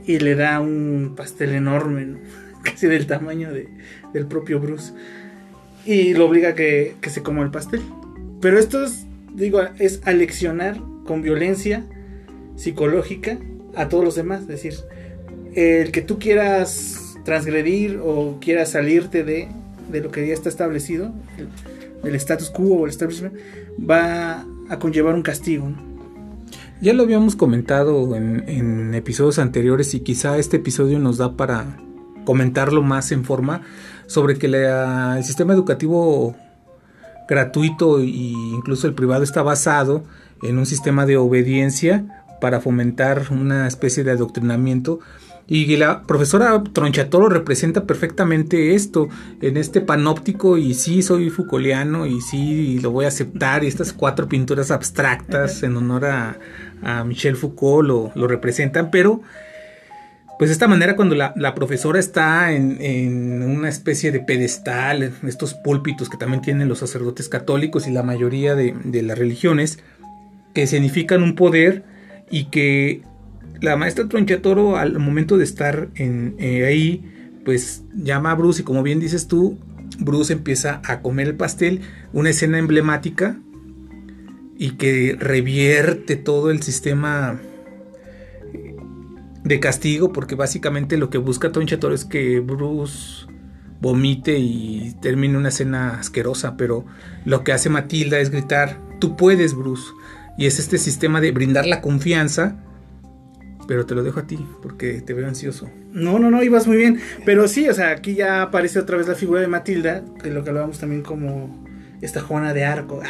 Y 0.07 0.19
le 0.19 0.33
da 0.35 0.59
un 0.61 1.13
pastel 1.15 1.53
enorme, 1.53 2.05
¿no? 2.05 2.17
casi 2.63 2.87
del 2.87 3.05
tamaño 3.05 3.51
de- 3.53 3.69
del 4.13 4.25
propio 4.25 4.59
Bruce. 4.59 4.93
Y 5.85 6.13
lo 6.15 6.25
obliga 6.25 6.49
a 6.49 6.55
que, 6.55 6.95
que 7.01 7.09
se 7.09 7.21
coma 7.21 7.43
el 7.43 7.51
pastel. 7.51 7.81
Pero 8.41 8.57
esto 8.57 8.83
es, 8.83 9.05
digo, 9.35 9.61
es 9.79 10.01
aleccionar 10.05 10.79
con 11.05 11.21
violencia 11.21 11.85
psicológica 12.55 13.37
a 13.75 13.89
todos 13.89 14.03
los 14.03 14.15
demás. 14.15 14.41
Es 14.41 14.47
decir, 14.47 14.73
el 15.55 15.91
que 15.91 16.01
tú 16.01 16.19
quieras 16.19 17.15
transgredir 17.25 17.99
o 18.03 18.37
quieras 18.41 18.71
salirte 18.71 19.23
de, 19.23 19.47
de 19.91 20.01
lo 20.01 20.11
que 20.11 20.27
ya 20.27 20.33
está 20.33 20.49
establecido, 20.49 21.13
el- 21.37 21.47
del 22.03 22.15
status 22.15 22.49
quo 22.49 22.75
o 22.75 22.85
el 22.85 22.91
establishment, 22.91 23.35
va 23.89 24.45
a 24.69 24.79
conllevar 24.79 25.15
un 25.15 25.21
castigo. 25.23 25.69
¿no? 25.69 25.96
Ya 26.79 26.93
lo 26.93 27.03
habíamos 27.03 27.35
comentado 27.35 28.15
en, 28.15 28.93
episodios 28.93 29.39
anteriores 29.39 29.93
y 29.93 30.01
quizá 30.01 30.37
este 30.37 30.57
episodio 30.57 30.99
nos 30.99 31.17
da 31.17 31.35
para 31.35 31.77
comentarlo 32.25 32.83
más 32.83 33.11
en 33.11 33.23
forma 33.23 33.61
sobre 34.05 34.37
que 34.37 34.47
la- 34.47 35.15
el 35.17 35.23
sistema 35.23 35.53
educativo 35.53 36.35
gratuito 37.27 37.99
e 37.99 38.05
incluso 38.05 38.87
el 38.87 38.93
privado 38.93 39.23
está 39.23 39.41
basado 39.41 40.03
en 40.43 40.57
un 40.57 40.65
sistema 40.65 41.05
de 41.05 41.17
obediencia 41.17 42.23
para 42.39 42.61
fomentar 42.61 43.23
una 43.31 43.67
especie 43.67 44.03
de 44.03 44.11
adoctrinamiento 44.11 44.99
y 45.47 45.77
la 45.77 46.03
profesora 46.03 46.61
Tronchatoro 46.73 47.29
representa 47.29 47.85
perfectamente 47.85 48.75
esto 48.75 49.07
en 49.41 49.55
este 49.55 49.79
panóptico 49.79 50.57
y 50.57 50.73
sí 50.73 51.01
soy 51.01 51.29
Foucaultiano 51.29 52.05
y 52.05 52.19
sí 52.19 52.79
lo 52.81 52.91
voy 52.91 53.05
a 53.05 53.07
aceptar 53.07 53.63
y 53.63 53.67
estas 53.67 53.93
cuatro 53.93 54.27
pinturas 54.27 54.71
abstractas 54.71 55.63
en 55.63 55.77
honor 55.77 56.05
a, 56.05 56.37
a 56.83 57.05
Michel 57.05 57.37
Foucault 57.37 57.87
lo, 57.87 58.11
lo 58.15 58.27
representan, 58.27 58.91
pero 58.91 59.21
pues 60.37 60.49
de 60.49 60.53
esta 60.53 60.67
manera 60.67 60.95
cuando 60.95 61.15
la, 61.15 61.33
la 61.37 61.55
profesora 61.55 61.97
está 61.97 62.51
en, 62.51 62.77
en 62.81 63.41
una 63.41 63.69
especie 63.69 64.11
de 64.11 64.19
pedestal, 64.19 65.13
estos 65.25 65.53
púlpitos 65.53 66.09
que 66.09 66.17
también 66.17 66.41
tienen 66.41 66.67
los 66.67 66.79
sacerdotes 66.79 67.29
católicos 67.29 67.87
y 67.87 67.91
la 67.91 68.03
mayoría 68.03 68.53
de, 68.53 68.75
de 68.83 69.01
las 69.01 69.17
religiones, 69.17 69.79
que 70.53 70.67
significan 70.67 71.23
un 71.23 71.35
poder 71.35 71.85
y 72.29 72.45
que 72.45 73.01
la 73.61 73.75
maestra 73.77 74.07
Tronchatoro 74.07 74.77
al 74.77 74.99
momento 74.99 75.37
de 75.37 75.43
estar 75.43 75.89
en, 75.95 76.35
eh, 76.39 76.65
ahí, 76.65 77.39
pues 77.45 77.83
llama 77.93 78.31
a 78.31 78.35
Bruce 78.35 78.61
y 78.61 78.65
como 78.65 78.83
bien 78.83 78.99
dices 78.99 79.27
tú, 79.27 79.57
Bruce 79.99 80.33
empieza 80.33 80.81
a 80.85 81.01
comer 81.01 81.27
el 81.27 81.35
pastel, 81.35 81.81
una 82.13 82.29
escena 82.29 82.59
emblemática 82.59 83.39
y 84.57 84.71
que 84.71 85.15
revierte 85.19 86.15
todo 86.15 86.51
el 86.51 86.61
sistema 86.61 87.39
de 89.43 89.59
castigo 89.59 90.11
porque 90.11 90.35
básicamente 90.35 90.97
lo 90.97 91.09
que 91.09 91.17
busca 91.17 91.51
Tronchatoro 91.51 91.95
es 91.95 92.05
que 92.05 92.39
Bruce 92.39 93.27
vomite 93.79 94.37
y 94.39 94.95
termine 95.01 95.37
una 95.37 95.49
escena 95.49 95.99
asquerosa, 95.99 96.57
pero 96.57 96.85
lo 97.25 97.43
que 97.43 97.53
hace 97.53 97.69
Matilda 97.69 98.19
es 98.19 98.29
gritar, 98.29 98.79
tú 98.99 99.15
puedes, 99.15 99.53
Bruce. 99.53 99.91
Y 100.37 100.45
es 100.45 100.59
este 100.59 100.77
sistema 100.77 101.21
de 101.21 101.31
brindar 101.31 101.65
la 101.65 101.81
confianza, 101.81 102.57
pero 103.67 103.85
te 103.85 103.93
lo 103.93 104.03
dejo 104.03 104.21
a 104.21 104.27
ti, 104.27 104.39
porque 104.63 105.01
te 105.01 105.13
veo 105.13 105.27
ansioso. 105.27 105.69
No, 105.91 106.19
no, 106.19 106.31
no, 106.31 106.41
ibas 106.41 106.67
muy 106.67 106.77
bien. 106.77 106.99
Pero 107.25 107.47
sí, 107.47 107.67
o 107.67 107.73
sea, 107.73 107.91
aquí 107.91 108.15
ya 108.15 108.41
aparece 108.41 108.79
otra 108.79 108.97
vez 108.97 109.07
la 109.07 109.15
figura 109.15 109.41
de 109.41 109.47
Matilda, 109.47 110.03
que 110.23 110.31
lo 110.31 110.43
que 110.43 110.49
hablábamos 110.49 110.79
también 110.79 111.01
como 111.03 111.67
esta 112.01 112.21
Juana 112.21 112.53
de 112.53 112.63
Arco. 112.63 113.01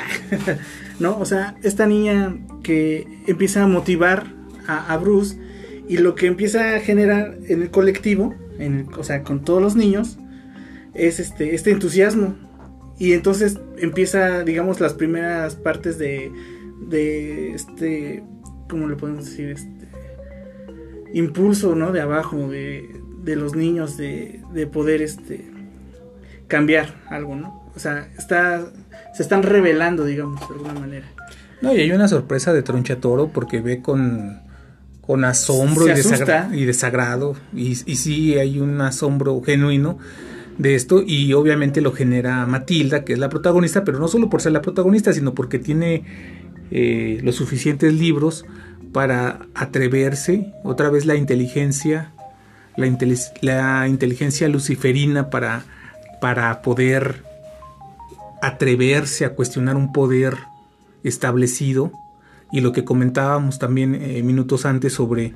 ¿No? 1.00 1.18
O 1.20 1.26
sea, 1.26 1.56
esta 1.62 1.86
niña 1.86 2.36
que 2.64 3.08
empieza 3.28 3.64
a 3.64 3.68
motivar 3.68 4.26
a, 4.68 4.98
Bruce 4.98 5.38
y 5.88 5.98
lo 5.98 6.16
que 6.16 6.28
empieza 6.28 6.76
a 6.76 6.80
generar 6.80 7.38
en 7.48 7.62
el 7.62 7.70
colectivo, 7.70 8.36
en 8.60 8.88
o 8.98 9.04
sea, 9.04 9.24
con 9.24 9.46
todos 9.46 9.62
los 9.62 9.76
niños, 9.76 10.18
es 10.94 11.20
este, 11.20 11.56
este 11.56 11.72
entusiasmo. 11.72 12.36
Y 13.00 13.14
entonces 13.14 13.60
empieza, 13.78 14.44
digamos, 14.44 14.80
las 14.80 14.96
primeras 14.96 15.56
partes 15.56 16.00
de, 16.00 16.32
de 16.90 17.54
este, 17.54 18.24
¿cómo 18.68 18.88
le 18.88 18.96
podemos 18.96 19.26
decir? 19.26 19.50
Este 19.52 19.77
impulso, 21.14 21.76
¿no? 21.76 21.92
De 21.92 22.02
abajo, 22.02 22.48
de, 22.50 22.90
de 23.24 23.36
los 23.36 23.56
niños, 23.56 23.98
de, 23.98 24.42
de 24.54 24.68
poder, 24.68 25.02
este, 25.02 25.50
cambiar 26.48 26.96
algo, 27.10 27.36
¿no? 27.36 27.70
O 27.76 27.80
sea, 27.80 28.10
está, 28.18 28.66
se 29.14 29.22
están 29.24 29.44
revelando, 29.44 30.06
digamos, 30.06 30.40
de 30.48 30.56
alguna 30.56 30.74
manera. 30.74 31.06
No, 31.62 31.74
y 31.74 31.80
hay 31.80 31.92
una 31.92 32.08
sorpresa 32.08 32.54
de 32.54 32.64
Troncha 32.64 32.98
Toro 32.98 33.30
porque 33.30 33.62
ve 33.62 33.82
con, 33.82 34.40
con 35.02 35.26
asombro 35.26 35.88
y, 35.88 35.92
desagra- 35.92 36.50
y 36.54 36.66
desagrado. 36.66 37.36
Y, 37.54 37.70
y 37.72 37.96
sí 37.96 38.36
hay 38.38 38.60
un 38.60 38.80
asombro 38.82 39.42
genuino 39.42 39.98
de 40.58 40.76
esto. 40.76 41.04
Y 41.06 41.34
obviamente 41.34 41.82
lo 41.82 41.92
genera 41.92 42.46
Matilda, 42.46 43.04
que 43.04 43.14
es 43.14 43.20
la 43.20 43.30
protagonista, 43.30 43.84
pero 43.84 44.00
no 44.00 44.08
solo 44.08 44.30
por 44.30 44.42
ser 44.42 44.52
la 44.54 44.62
protagonista, 44.62 45.14
sino 45.14 45.34
porque 45.36 45.60
tiene 45.60 46.04
eh, 46.72 47.20
los 47.24 47.36
suficientes 47.36 47.94
libros 47.94 48.46
para 48.98 49.42
atreverse. 49.54 50.52
Otra 50.64 50.90
vez 50.90 51.06
la 51.06 51.14
inteligencia, 51.14 52.14
la, 52.76 52.88
inteli- 52.88 53.32
la 53.42 53.88
inteligencia 53.88 54.48
luciferina 54.48 55.30
para, 55.30 55.66
para 56.20 56.64
poder 56.64 57.22
atreverse 58.42 59.24
a 59.24 59.36
cuestionar 59.36 59.76
un 59.76 59.94
poder 59.94 60.38
establecido 61.04 61.92
y 62.52 62.62
lo 62.62 62.72
que 62.72 62.86
comentábamos 62.86 63.60
también 63.60 63.94
eh, 63.94 64.24
minutos 64.24 64.66
antes 64.66 64.94
sobre 64.94 65.36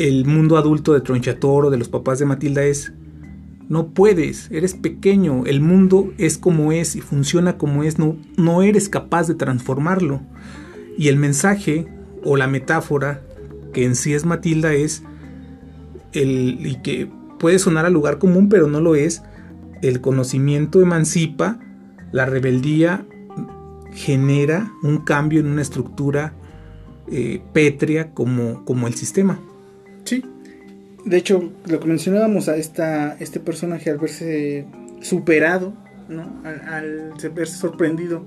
el 0.00 0.24
mundo 0.24 0.56
adulto 0.56 0.94
de 0.94 1.02
Tronchatoro, 1.02 1.70
de 1.70 1.78
los 1.78 1.88
papás 1.88 2.18
de 2.18 2.26
Matilda 2.26 2.64
es 2.64 2.92
no 3.68 3.90
puedes, 3.90 4.50
eres 4.50 4.74
pequeño, 4.74 5.44
el 5.46 5.60
mundo 5.60 6.12
es 6.18 6.36
como 6.36 6.72
es 6.72 6.96
y 6.96 7.00
funciona 7.00 7.58
como 7.58 7.84
es, 7.84 8.00
no, 8.00 8.16
no 8.36 8.62
eres 8.62 8.88
capaz 8.88 9.28
de 9.28 9.36
transformarlo. 9.36 10.20
Y 10.98 11.08
el 11.08 11.16
mensaje 11.16 11.86
o 12.24 12.36
la 12.36 12.46
metáfora 12.46 13.22
que 13.72 13.84
en 13.84 13.96
sí 13.96 14.14
es 14.14 14.24
Matilda 14.24 14.72
es 14.74 15.02
el 16.12 16.66
y 16.66 16.76
que 16.82 17.08
puede 17.38 17.58
sonar 17.58 17.86
al 17.86 17.92
lugar 17.92 18.18
común, 18.18 18.48
pero 18.48 18.68
no 18.68 18.80
lo 18.80 18.94
es. 18.94 19.22
El 19.80 20.00
conocimiento 20.00 20.80
emancipa, 20.80 21.58
la 22.12 22.26
rebeldía 22.26 23.04
genera 23.94 24.70
un 24.82 24.98
cambio 24.98 25.40
en 25.40 25.46
una 25.46 25.62
estructura 25.62 26.34
eh, 27.10 27.42
pétrea 27.52 28.12
como, 28.12 28.64
como 28.64 28.86
el 28.86 28.94
sistema. 28.94 29.40
Sí. 30.04 30.24
De 31.04 31.16
hecho, 31.16 31.52
lo 31.66 31.80
que 31.80 31.88
mencionábamos 31.88 32.48
a 32.48 32.56
esta, 32.56 33.16
este 33.18 33.40
personaje 33.40 33.90
al 33.90 33.98
verse 33.98 34.66
superado, 35.00 35.72
¿no? 36.08 36.40
Al, 36.44 36.60
al 36.60 37.32
verse 37.34 37.56
sorprendido 37.56 38.24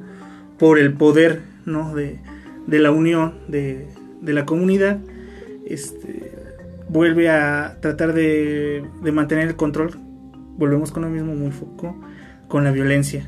por 0.60 0.78
el 0.78 0.93
poder, 0.93 1.41
¿no? 1.65 1.95
De, 1.95 2.19
de 2.67 2.80
la 2.80 2.91
unión 2.91 3.36
de, 3.47 3.88
de 4.21 4.34
la 4.34 4.45
comunidad, 4.45 4.97
este, 5.65 6.32
vuelve 6.89 7.30
a 7.30 7.78
tratar 7.82 8.13
de, 8.13 8.84
de 9.04 9.12
mantener 9.12 9.47
el 9.47 9.56
control. 9.56 9.91
Volvemos 10.58 10.91
con 10.91 11.04
lo 11.04 11.10
mismo, 11.10 11.36
muy 11.36 11.51
Foucault, 11.51 11.95
con 12.47 12.63
la 12.63 12.71
violencia. 12.71 13.28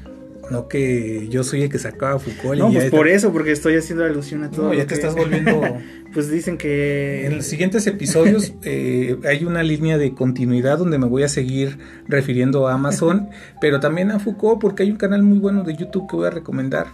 No 0.50 0.70
que 0.70 1.28
yo 1.30 1.44
soy 1.44 1.64
el 1.64 1.70
que 1.70 1.78
sacaba 1.78 2.20
Foucault. 2.20 2.58
No, 2.58 2.70
y 2.70 2.74
ya 2.74 2.80
pues 2.80 2.92
te- 2.92 2.98
por 2.98 3.08
eso, 3.10 3.34
porque 3.34 3.52
estoy 3.52 3.76
haciendo 3.76 4.06
alusión 4.06 4.44
a 4.46 4.50
todo. 4.50 4.68
No, 4.68 4.74
ya 4.74 4.84
te 4.84 4.88
que- 4.90 4.94
estás 4.96 5.14
volviendo... 5.16 5.62
pues 6.14 6.32
dicen 6.32 6.58
que. 6.58 7.26
En 7.26 7.36
los 7.36 7.46
siguientes 7.46 7.86
episodios 7.86 8.54
eh, 8.64 9.18
hay 9.26 9.44
una 9.44 9.62
línea 9.62 9.98
de 9.98 10.14
continuidad 10.14 10.78
donde 10.78 10.98
me 10.98 11.06
voy 11.06 11.24
a 11.24 11.28
seguir 11.28 11.80
refiriendo 12.08 12.68
a 12.70 12.76
Amazon, 12.76 13.28
pero 13.62 13.82
también 13.82 14.10
a 14.12 14.20
Foucault 14.20 14.62
porque 14.62 14.84
hay 14.84 14.92
un 14.92 14.96
canal 14.98 15.22
muy 15.22 15.38
bueno 15.38 15.64
de 15.64 15.76
YouTube 15.76 16.08
que 16.10 16.16
voy 16.16 16.28
a 16.28 16.32
recomendar. 16.32 16.88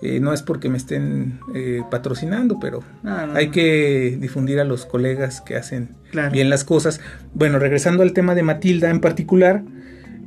Eh, 0.00 0.20
no 0.20 0.32
es 0.32 0.42
porque 0.42 0.68
me 0.68 0.76
estén 0.76 1.40
eh, 1.54 1.82
patrocinando, 1.90 2.60
pero 2.60 2.84
No, 3.02 3.26
no, 3.26 3.34
hay 3.34 3.48
que 3.50 4.16
difundir 4.20 4.60
a 4.60 4.64
los 4.64 4.86
colegas 4.86 5.40
que 5.40 5.56
hacen 5.56 5.96
Claro. 6.12 6.30
bien 6.30 6.48
las 6.50 6.62
cosas. 6.64 7.00
Bueno, 7.34 7.58
regresando 7.58 8.02
al 8.04 8.12
tema 8.12 8.34
de 8.36 8.42
Matilda 8.44 8.90
en 8.90 9.00
particular, 9.00 9.62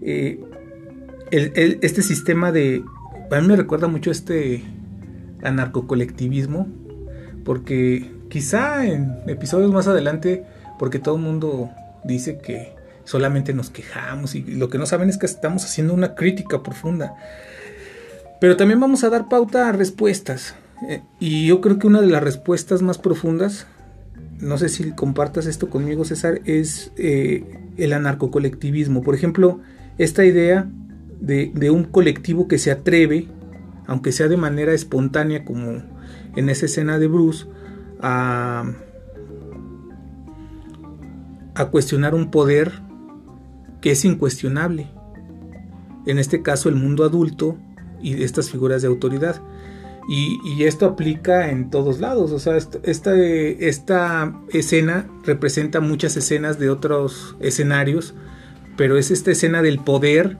eh, 0.01 0.39
el- 1.31 1.53
el- 1.55 1.79
este 1.81 2.01
sistema 2.01 2.51
de... 2.51 2.83
A 3.31 3.39
mí 3.39 3.47
me 3.47 3.55
recuerda 3.55 3.87
mucho 3.87 4.11
este 4.11 4.61
anarcocolectivismo, 5.43 6.67
porque 7.45 8.11
quizá 8.29 8.85
en 8.85 9.13
episodios 9.27 9.71
más 9.71 9.87
adelante, 9.87 10.43
porque 10.79 10.99
todo 10.99 11.15
el 11.15 11.21
mundo 11.21 11.69
dice 12.03 12.39
que 12.39 12.73
solamente 13.03 13.53
nos 13.53 13.69
quejamos 13.69 14.35
y 14.35 14.41
lo 14.43 14.69
que 14.69 14.77
no 14.77 14.85
saben 14.85 15.09
es 15.09 15.17
que 15.17 15.25
estamos 15.25 15.63
haciendo 15.65 15.93
una 15.93 16.15
crítica 16.15 16.61
profunda. 16.63 17.13
Pero 18.41 18.57
también 18.57 18.79
vamos 18.79 19.03
a 19.03 19.11
dar 19.11 19.29
pauta 19.29 19.69
a 19.69 19.71
respuestas. 19.71 20.55
eh, 20.89 21.03
y 21.19 21.45
yo 21.45 21.61
creo 21.61 21.77
que 21.77 21.85
una 21.85 22.01
de 22.01 22.07
las 22.07 22.23
respuestas 22.23 22.81
más 22.81 22.97
profundas, 22.97 23.67
no 24.39 24.57
sé 24.57 24.67
si 24.67 24.93
compartas 24.93 25.45
esto 25.45 25.69
conmigo 25.69 26.05
César, 26.05 26.41
es 26.45 26.91
eh, 26.97 27.45
el 27.77 27.93
anarcocolectivismo. 27.93 29.03
Por 29.03 29.13
ejemplo, 29.13 29.59
esta 29.99 30.25
idea 30.25 30.67
de, 31.19 31.69
un 31.69 31.83
colectivo 31.83 32.47
que 32.47 32.57
se 32.57 32.71
atreve, 32.71 33.27
aunque 33.85 34.11
sea 34.11 34.27
de 34.27 34.37
manera 34.37 34.73
espontánea 34.73 35.45
como 35.45 35.83
en 36.35 36.49
esa 36.49 36.65
escena 36.65 36.97
de 36.97 37.05
Bruce, 37.05 37.45
a 38.01 38.65
cuestionar 41.69 42.15
un 42.15 42.31
poder 42.31 42.71
que 43.81 43.91
es 43.91 44.03
incuestionable. 44.03 44.89
En 46.07 46.17
este 46.17 46.41
caso 46.41 46.69
el 46.69 46.75
mundo 46.75 47.03
adulto 47.03 47.59
y 48.01 48.23
estas 48.23 48.49
figuras 48.49 48.81
de 48.81 48.87
autoridad. 48.87 49.41
Y, 50.09 50.63
esto 50.63 50.85
aplica 50.87 51.51
en 51.51 51.69
todos 51.69 51.99
lados. 51.99 52.31
O 52.31 52.39
sea, 52.39 52.57
est- 52.57 52.77
esta, 52.83 53.15
esta 53.15 54.33
escena 54.51 55.07
representa 55.25 55.79
muchas 55.79 56.17
escenas 56.17 56.59
de 56.59 56.69
otros 56.69 57.35
escenarios, 57.39 58.13
pero 58.77 58.97
es 58.97 59.11
esta 59.11 59.31
escena 59.31 59.61
del 59.61 59.79
poder 59.79 60.37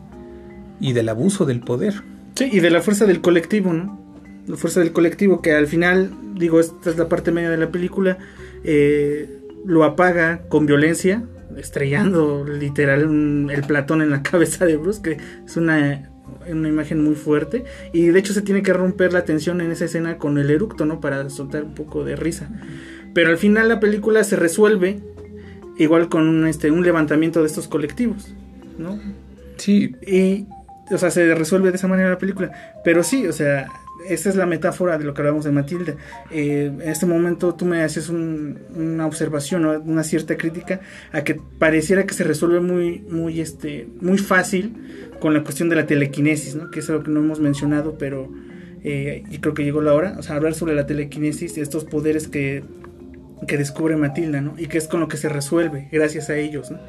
y 0.80 0.94
del 0.94 1.10
abuso 1.10 1.46
del 1.46 1.60
poder. 1.62 2.02
Sí, 2.36 2.50
y 2.52 2.60
de 2.60 2.70
la 2.72 2.82
fuerza 2.82 3.06
del 3.06 3.22
colectivo, 3.22 3.72
¿no? 3.72 4.00
La 4.48 4.58
fuerza 4.58 4.80
del 4.80 4.92
colectivo 4.92 5.42
que 5.42 5.54
al 5.54 5.68
final, 5.68 6.12
digo, 6.36 6.60
esta 6.60 6.90
es 6.90 6.98
la 6.98 7.08
parte 7.08 7.32
media 7.32 7.50
de 7.52 7.58
la 7.58 7.70
película, 7.70 8.18
eh, 8.64 9.30
lo 9.66 9.84
apaga 9.84 10.42
con 10.50 10.66
violencia, 10.66 11.24
estrellando 11.56 12.44
literal 12.46 13.50
el 13.52 13.62
platón 13.64 14.02
en 14.02 14.10
la 14.10 14.24
cabeza 14.24 14.66
de 14.66 14.78
Bruce, 14.78 15.02
que 15.04 15.18
es 15.46 15.56
una, 15.58 16.11
una 16.50 16.68
imagen 16.68 17.04
muy 17.04 17.16
fuerte. 17.16 17.64
Y 17.94 18.08
de 18.08 18.20
hecho 18.20 18.34
se 18.34 18.42
tiene 18.42 18.64
que 18.64 18.74
romper 18.74 19.14
la 19.14 19.26
tensión 19.26 19.62
en 19.62 19.72
esa 19.72 19.86
escena 19.86 20.18
con 20.18 20.38
el 20.38 20.50
eructo, 20.50 20.86
¿no? 20.86 21.00
Para 21.00 21.30
soltar 21.30 21.64
un 21.64 21.74
poco 21.74 22.04
de 22.04 22.16
risa. 22.16 22.50
Pero 23.14 23.30
al 23.30 23.38
final 23.38 23.70
la 23.70 23.80
película 23.80 24.24
se 24.24 24.36
resuelve 24.36 25.00
igual 25.78 26.10
con 26.10 26.28
un, 26.28 26.48
este, 26.48 26.72
un 26.72 26.84
levantamiento 26.84 27.42
de 27.42 27.48
estos 27.48 27.68
colectivos, 27.68 28.34
¿no? 28.78 29.00
Sí, 29.58 29.96
Y, 30.06 30.48
o 30.92 30.98
sea, 30.98 31.12
se 31.12 31.34
resuelve 31.36 31.72
de 31.72 31.78
esa 31.78 31.88
manera 31.88 32.10
la 32.10 32.18
película. 32.18 32.52
Pero 32.84 33.04
sí, 33.04 33.28
o 33.28 33.34
sea, 33.34 33.68
esta 34.08 34.30
es 34.30 34.36
la 34.36 34.46
metáfora 34.46 34.98
de 34.98 35.04
lo 35.06 35.14
que 35.14 35.22
hablamos 35.22 35.46
de 35.46 35.52
Matilda. 35.52 35.96
Eh, 36.32 36.72
en 36.74 36.82
este 36.90 37.06
momento 37.06 37.54
tú 37.56 37.66
me 37.66 37.82
haces 37.84 38.10
un- 38.10 38.60
una 38.76 39.06
observación, 39.06 39.66
una 39.66 40.04
cierta 40.04 40.38
crítica 40.38 40.82
a 41.12 41.24
que 41.24 41.36
pareciera 41.60 42.06
que 42.06 42.14
se 42.14 42.24
resuelve 42.24 42.60
muy, 42.60 43.00
muy, 43.10 43.40
este, 43.42 43.88
muy 44.02 44.18
fácil 44.18 44.74
con 45.20 45.34
la 45.34 45.44
cuestión 45.44 45.70
de 45.70 45.76
la 45.76 45.86
telequinesis, 45.86 46.56
¿no? 46.56 46.72
Que 46.72 46.80
es 46.80 46.90
algo 46.90 47.04
que 47.04 47.12
no 47.12 47.20
hemos 47.20 47.40
mencionado, 47.40 47.98
pero 47.98 48.30
eh, 48.84 49.24
y 49.30 49.38
creo 49.38 49.54
que 49.54 49.64
llegó 49.64 49.82
la 49.82 49.94
hora. 49.94 50.16
O 50.18 50.24
sea, 50.24 50.36
hablar 50.38 50.56
sobre 50.56 50.74
la 50.74 50.88
telequinesis, 50.88 51.58
estos 51.60 51.86
poderes 51.86 52.28
que, 52.28 52.64
que 53.48 53.58
descubre 53.58 53.96
Matilda, 53.96 54.42
¿no? 54.42 54.56
Y 54.58 54.66
que 54.68 54.78
es 54.80 54.88
con 54.88 55.00
lo 55.00 55.08
que 55.08 55.18
se 55.18 55.30
resuelve 55.30 55.88
gracias 55.92 56.30
a 56.32 56.38
ellos, 56.38 56.72
¿no? 56.72 56.80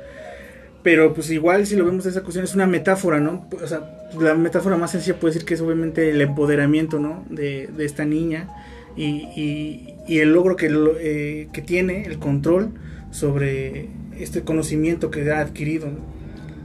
Pero 0.82 1.14
pues 1.14 1.30
igual 1.30 1.66
si 1.66 1.76
lo 1.76 1.84
vemos 1.84 2.04
de 2.04 2.10
esa 2.10 2.22
cuestión 2.22 2.44
es 2.44 2.54
una 2.54 2.66
metáfora, 2.66 3.20
¿no? 3.20 3.46
O 3.62 3.66
sea, 3.66 4.08
la 4.20 4.34
metáfora 4.34 4.76
más 4.76 4.90
sencilla 4.90 5.18
puede 5.18 5.34
decir 5.34 5.46
que 5.46 5.54
es 5.54 5.60
obviamente 5.60 6.10
el 6.10 6.20
empoderamiento, 6.20 6.98
¿no? 6.98 7.24
De, 7.30 7.70
esta 7.78 8.04
niña 8.04 8.48
y, 8.96 9.94
el 10.08 10.32
logro 10.32 10.56
que, 10.56 10.70
eh, 11.00 11.48
que 11.52 11.62
tiene, 11.62 12.04
el 12.04 12.18
control 12.18 12.70
sobre 13.10 13.88
este 14.18 14.42
conocimiento 14.42 15.10
que 15.10 15.30
ha 15.30 15.40
adquirido, 15.40 15.86
¿no? 15.86 16.12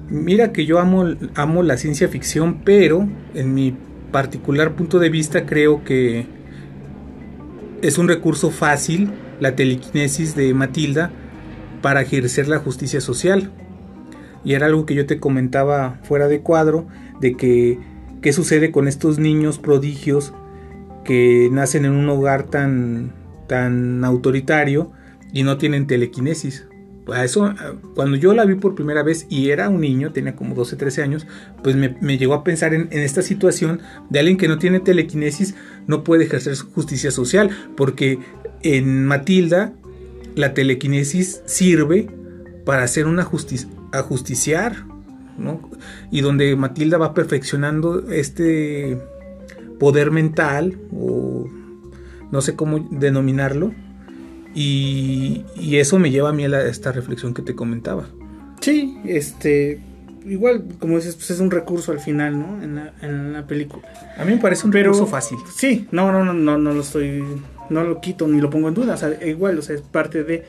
Mira 0.10 0.54
que 0.54 0.66
yo 0.66 0.80
amo, 0.80 1.16
amo 1.36 1.64
la 1.64 1.78
ciencia 1.78 2.08
ficción, 2.08 2.62
pero 2.64 3.08
en 3.34 3.54
mi 3.54 3.76
particular 4.12 4.74
punto 4.74 5.00
de 5.00 5.10
vista 5.10 5.46
creo 5.46 5.84
que 5.84 6.26
es 7.82 7.98
un 7.98 8.08
recurso 8.08 8.50
fácil 8.50 9.12
la 9.40 9.56
telequinesis 9.56 10.36
de 10.36 10.54
Matilda 10.54 11.12
para 11.82 12.02
ejercer 12.02 12.48
la 12.48 12.60
justicia 12.60 13.02
social. 13.02 13.52
Y 14.48 14.54
era 14.54 14.68
algo 14.68 14.86
que 14.86 14.96
yo 14.96 15.06
te 15.06 15.20
comentaba 15.20 16.00
fuera 16.04 16.30
de 16.30 16.40
cuadro, 16.40 16.88
de 17.20 17.36
que 17.36 17.80
qué 18.22 18.32
sucede 18.32 18.72
con 18.72 18.88
estos 18.88 19.20
niños 19.20 19.60
prodigios 19.60 20.34
que 21.04 21.50
nacen 21.52 21.84
en 21.84 21.92
un 21.92 22.08
hogar 22.08 22.44
tan, 22.44 23.12
tan 23.50 24.06
autoritario 24.06 24.94
y 25.34 25.44
no 25.44 25.58
tienen 25.58 25.86
telequinesis. 25.86 26.66
A 27.14 27.26
eso, 27.26 27.54
cuando 27.94 28.16
yo 28.16 28.34
la 28.34 28.46
vi 28.46 28.56
por 28.56 28.74
primera 28.74 29.04
vez 29.04 29.28
y 29.30 29.50
era 29.50 29.68
un 29.68 29.82
niño, 29.82 30.14
tenía 30.14 30.38
como 30.38 30.56
12, 30.56 30.78
13 30.78 31.04
años, 31.04 31.28
pues 31.62 31.76
me, 31.76 31.98
me 32.00 32.18
llegó 32.18 32.34
a 32.34 32.46
pensar 32.46 32.74
en, 32.74 32.88
en, 32.92 33.02
esta 33.02 33.24
situación 33.24 33.82
de 34.10 34.20
alguien 34.20 34.38
que 34.38 34.48
no 34.48 34.60
tiene 34.60 34.80
telequinesis, 34.80 35.56
no 35.88 36.06
puede 36.06 36.24
ejercer 36.24 36.56
su 36.56 36.72
justicia 36.72 37.12
social, 37.12 37.50
porque 37.76 38.20
en 38.64 39.06
Matilda 39.06 39.74
la 40.36 40.54
telequinesis 40.54 41.42
sirve 41.46 42.08
para 42.64 42.84
hacer 42.84 43.08
una 43.08 43.24
justicia, 43.24 43.70
ajusticiar, 43.92 44.86
¿no? 45.38 45.70
Y 46.12 46.22
donde 46.22 46.56
Matilda 46.56 46.98
va 46.98 47.14
perfeccionando 47.14 48.10
este 48.10 49.00
poder 49.80 50.12
mental, 50.12 50.78
o 50.94 51.48
no 52.32 52.42
sé 52.42 52.56
cómo 52.56 52.88
denominarlo, 52.92 53.74
y, 54.54 55.46
y, 55.56 55.78
eso 55.78 56.00
me 56.00 56.10
lleva 56.10 56.30
a 56.30 56.34
mí 56.34 56.46
a, 56.46 56.50
la, 56.50 56.58
a, 56.58 56.68
esta 56.68 56.92
reflexión 56.92 57.36
que 57.36 57.44
te 57.44 57.54
comentaba. 57.54 58.08
Sí, 58.60 58.98
este. 59.06 59.80
Igual, 60.26 60.66
como 60.80 60.96
dices, 60.96 61.16
pues 61.16 61.30
es 61.30 61.40
un 61.40 61.52
recurso 61.52 61.92
al 61.92 62.00
final, 62.00 62.40
¿no? 62.40 62.64
En 62.64 62.76
la, 62.76 62.94
en 63.02 63.34
la 63.34 63.46
película. 63.46 63.88
A 64.18 64.26
mí 64.26 64.32
me 64.32 64.42
parece 64.42 64.66
un 64.66 64.72
Pero, 64.72 64.92
recurso 64.92 65.10
fácil. 65.10 65.38
Sí, 65.56 65.88
no, 65.92 66.12
no, 66.12 66.26
no, 66.26 66.34
no, 66.34 66.58
no 66.58 66.74
lo 66.74 66.82
estoy. 66.82 67.24
No 67.70 67.84
lo 67.84 68.02
quito 68.02 68.28
ni 68.28 68.42
lo 68.42 68.50
pongo 68.50 68.68
en 68.68 68.74
duda. 68.74 68.96
O 68.96 68.98
sea, 68.98 69.24
igual, 69.26 69.60
o 69.60 69.62
sea, 69.62 69.76
es 69.76 69.82
parte 69.82 70.24
de. 70.24 70.44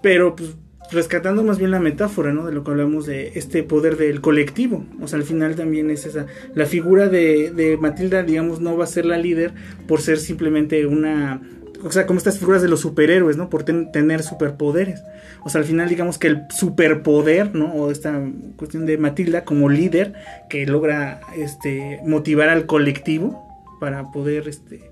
Pero, 0.00 0.34
pues, 0.34 0.54
rescatando 0.90 1.44
más 1.44 1.58
bien 1.58 1.70
la 1.70 1.80
metáfora, 1.80 2.32
¿no? 2.32 2.46
De 2.46 2.52
lo 2.52 2.64
que 2.64 2.70
hablamos 2.70 3.06
de 3.06 3.32
este 3.34 3.62
poder 3.62 3.96
del 3.96 4.20
colectivo. 4.20 4.84
O 5.00 5.08
sea, 5.08 5.18
al 5.18 5.24
final 5.24 5.54
también 5.54 5.90
es 5.90 6.06
esa. 6.06 6.26
La 6.54 6.66
figura 6.66 7.08
de, 7.08 7.50
de 7.50 7.76
Matilda, 7.76 8.22
digamos, 8.22 8.60
no 8.60 8.76
va 8.76 8.84
a 8.84 8.88
ser 8.88 9.04
la 9.04 9.18
líder 9.18 9.52
por 9.86 10.00
ser 10.00 10.18
simplemente 10.18 10.86
una 10.86 11.40
o 11.84 11.92
sea, 11.92 12.06
como 12.06 12.18
estas 12.18 12.38
figuras 12.38 12.62
de 12.62 12.68
los 12.68 12.80
superhéroes, 12.80 13.36
¿no? 13.36 13.48
Por 13.48 13.62
ten, 13.62 13.92
tener 13.92 14.22
superpoderes. 14.22 15.02
O 15.44 15.48
sea, 15.48 15.60
al 15.60 15.66
final 15.66 15.88
digamos 15.88 16.18
que 16.18 16.28
el 16.28 16.42
superpoder, 16.50 17.54
¿no? 17.54 17.72
O 17.74 17.90
esta 17.90 18.20
cuestión 18.56 18.86
de 18.86 18.98
Matilda 18.98 19.44
como 19.44 19.68
líder 19.68 20.14
que 20.48 20.66
logra 20.66 21.20
este 21.36 22.00
motivar 22.04 22.48
al 22.48 22.66
colectivo 22.66 23.46
para 23.80 24.10
poder 24.10 24.48
este 24.48 24.90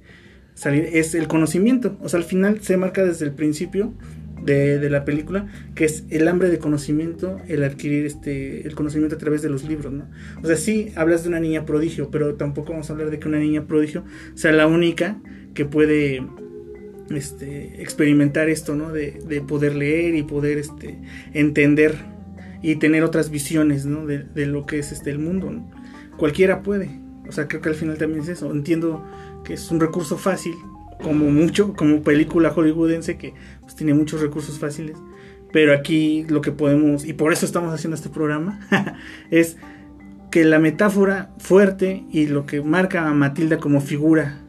salir 0.55 0.89
es 0.93 1.15
el 1.15 1.27
conocimiento. 1.27 1.97
O 2.03 2.09
sea, 2.09 2.19
al 2.19 2.25
final 2.25 2.61
se 2.63 2.77
marca 2.77 3.05
desde 3.05 3.25
el 3.27 3.33
principio 3.33 3.93
de, 4.43 4.79
de, 4.79 4.91
la 4.91 5.05
película, 5.05 5.47
que 5.75 5.85
es 5.85 6.05
el 6.11 6.29
hambre 6.29 6.49
de 6.51 6.59
conocimiento, 6.59 7.39
el 7.49 7.65
adquirir 7.65 8.07
este, 8.07 8.67
el 8.67 8.75
conocimiento 8.75 9.17
a 9.17 9.19
través 9.19 9.43
de 9.43 9.49
los 9.49 9.65
libros, 9.65 9.93
¿no? 9.93 10.09
O 10.43 10.47
sea, 10.47 10.57
sí 10.57 10.93
hablas 10.95 11.23
de 11.23 11.31
una 11.31 11.41
niña 11.41 11.65
prodigio, 11.65 12.11
pero 12.11 12.35
tampoco 12.35 12.73
vamos 12.73 12.91
a 12.91 12.93
hablar 12.93 13.11
de 13.11 13.19
que 13.19 13.29
una 13.29 13.39
niña 13.39 13.67
prodigio 13.67 14.05
sea 14.35 14.53
la 14.53 14.67
única 14.67 15.19
que 15.55 15.65
puede 15.65 16.23
este, 17.11 17.83
experimentar 17.83 18.49
esto, 18.49 18.75
¿no? 18.75 18.93
De, 18.93 19.19
de, 19.27 19.41
poder 19.41 19.75
leer 19.75 20.15
y 20.15 20.23
poder 20.23 20.59
este, 20.59 20.99
entender 21.33 21.95
y 22.63 22.77
tener 22.77 23.05
otras 23.05 23.31
visiones, 23.31 23.87
¿no? 23.87 24.07
De, 24.07 24.19
de 24.19 24.47
lo 24.47 24.67
que 24.67 24.79
es 24.79 24.93
este, 24.93 25.11
el 25.11 25.19
mundo. 25.19 25.53
Cualquiera 26.17 26.63
puede. 26.63 27.01
O 27.29 27.33
sea, 27.33 27.49
creo 27.49 27.61
que 27.61 27.69
al 27.69 27.75
final 27.75 27.99
también 27.99 28.23
es 28.23 28.29
eso. 28.29 28.51
Entiendo 28.53 29.05
que 29.45 29.55
es 29.55 29.71
un 29.71 29.81
recurso 29.81 30.17
fácil, 30.17 30.55
como 31.03 31.31
mucho, 31.31 31.75
como 31.75 32.03
película 32.03 32.51
hollywoodense 32.51 33.17
que 33.17 33.35
pues, 33.63 33.77
tiene 33.77 33.95
muchos 33.95 34.21
recursos 34.21 34.59
fáciles. 34.59 34.97
Pero 35.53 35.73
aquí 35.73 36.25
lo 36.29 36.41
que 36.41 36.53
podemos, 36.53 37.05
y 37.05 37.13
por 37.13 37.33
eso 37.33 37.47
estamos 37.47 37.73
haciendo 37.73 37.95
este 37.95 38.09
programa, 38.09 38.61
es 39.31 39.57
que 40.31 40.45
la 40.45 40.59
metáfora 40.59 41.31
fuerte 41.39 42.05
y 42.11 42.27
lo 42.27 42.47
que 42.47 42.63
marca 42.63 43.09
a 43.09 43.15
Matilda 43.15 43.59
como 43.59 43.81
figura 43.81 44.41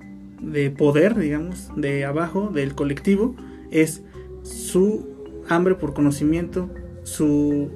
de 0.41 0.69
poder, 0.69 1.15
digamos, 1.15 1.71
de 1.75 2.05
abajo, 2.05 2.49
del 2.53 2.75
colectivo, 2.75 3.35
es 3.71 4.01
su 4.43 5.07
hambre 5.49 5.75
por 5.75 5.93
conocimiento, 5.93 6.69
su 7.03 7.71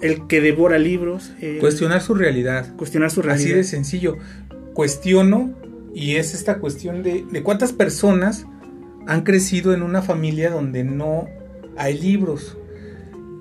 el 0.00 0.26
que 0.26 0.40
devora 0.40 0.78
libros. 0.78 1.32
Cuestionar 1.60 2.02
su 2.02 2.14
realidad. 2.14 2.74
Cuestionar 2.76 3.10
su 3.10 3.22
realidad. 3.22 3.46
Así 3.46 3.54
de 3.54 3.64
sencillo. 3.64 4.16
Cuestiono, 4.74 5.54
y 5.94 6.16
es 6.16 6.34
esta 6.34 6.58
cuestión 6.58 7.02
de, 7.02 7.24
de 7.30 7.42
cuántas 7.42 7.72
personas 7.72 8.46
han 9.06 9.22
crecido 9.22 9.74
en 9.74 9.82
una 9.82 10.02
familia 10.02 10.50
donde 10.50 10.84
no 10.84 11.28
hay 11.76 11.98
libros. 11.98 12.56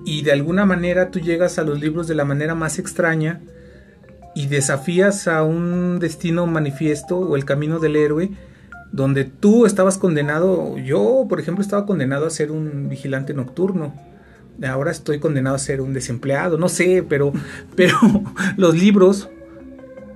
Y 0.05 0.23
de 0.23 0.31
alguna 0.31 0.65
manera 0.65 1.11
tú 1.11 1.19
llegas 1.19 1.59
a 1.59 1.63
los 1.63 1.79
libros 1.79 2.07
de 2.07 2.15
la 2.15 2.25
manera 2.25 2.55
más 2.55 2.79
extraña 2.79 3.41
y 4.33 4.47
desafías 4.47 5.27
a 5.27 5.43
un 5.43 5.99
destino 5.99 6.47
manifiesto 6.47 7.19
o 7.19 7.35
el 7.35 7.45
camino 7.45 7.79
del 7.79 7.95
héroe 7.95 8.31
donde 8.91 9.23
tú 9.23 9.65
estabas 9.65 9.97
condenado, 9.97 10.77
yo 10.77 11.25
por 11.29 11.39
ejemplo 11.39 11.61
estaba 11.61 11.85
condenado 11.85 12.25
a 12.25 12.29
ser 12.29 12.51
un 12.51 12.89
vigilante 12.89 13.33
nocturno. 13.33 13.93
Ahora 14.67 14.91
estoy 14.91 15.19
condenado 15.19 15.55
a 15.55 15.59
ser 15.59 15.81
un 15.81 15.93
desempleado, 15.93 16.57
no 16.57 16.69
sé, 16.69 17.03
pero, 17.07 17.31
pero 17.75 17.97
los 18.57 18.75
libros 18.75 19.29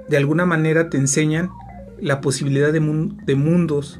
de 0.10 0.18
alguna 0.18 0.46
manera 0.46 0.90
te 0.90 0.98
enseñan 0.98 1.50
la 2.00 2.22
posibilidad 2.22 2.72
de, 2.72 2.80
mun 2.80 3.22
de 3.26 3.36
mundos, 3.36 4.00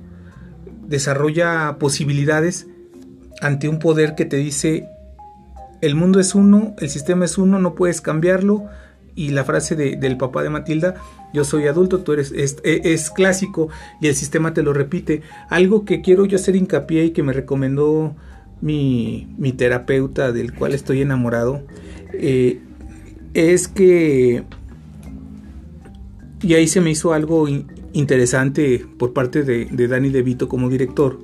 desarrolla 0.88 1.78
posibilidades 1.80 2.68
ante 3.42 3.68
un 3.68 3.80
poder 3.80 4.16
que 4.16 4.26
te 4.26 4.38
dice 4.38 4.88
el 5.82 5.96
mundo 5.96 6.20
es 6.20 6.36
uno, 6.36 6.74
el 6.80 6.90
sistema 6.90 7.26
es 7.26 7.38
uno, 7.38 7.60
no 7.60 7.76
puedes 7.76 8.02
cambiarlo. 8.02 8.66
Y 9.18 9.30
la 9.30 9.46
frase 9.46 9.76
de, 9.76 9.96
del 9.96 10.18
papá 10.18 10.44
de 10.44 10.50
Matilda, 10.50 10.96
yo 11.34 11.46
soy 11.46 11.68
adulto, 11.68 12.00
tú 12.00 12.12
eres, 12.12 12.34
es, 12.36 12.58
es, 12.64 13.10
clásico 13.10 13.70
y 14.02 14.08
el 14.08 14.16
sistema 14.16 14.54
te 14.54 14.62
lo 14.62 14.74
repite. 14.74 15.22
Algo 15.50 15.86
que 15.86 16.02
quiero 16.02 16.26
yo 16.26 16.36
hacer 16.36 16.58
hincapié 16.58 17.06
y 17.06 17.10
que 17.12 17.24
me 17.24 17.32
recomendó 17.32 18.14
mi, 18.60 19.34
mi 19.38 19.54
terapeuta, 19.54 20.34
del 20.34 20.54
cual 20.54 20.74
estoy 20.74 21.02
enamorado, 21.02 21.62
eh, 22.12 22.60
es 23.34 23.70
que, 23.70 24.44
y 26.42 26.54
ahí 26.56 26.68
se 26.68 26.82
me 26.82 26.90
hizo 26.90 27.14
algo 27.14 27.48
interesante 27.96 28.86
por 28.98 29.14
parte 29.14 29.44
de, 29.44 29.66
de 29.66 29.88
Danny 29.88 30.10
DeVito 30.10 30.48
como 30.48 30.70
director, 30.70 31.20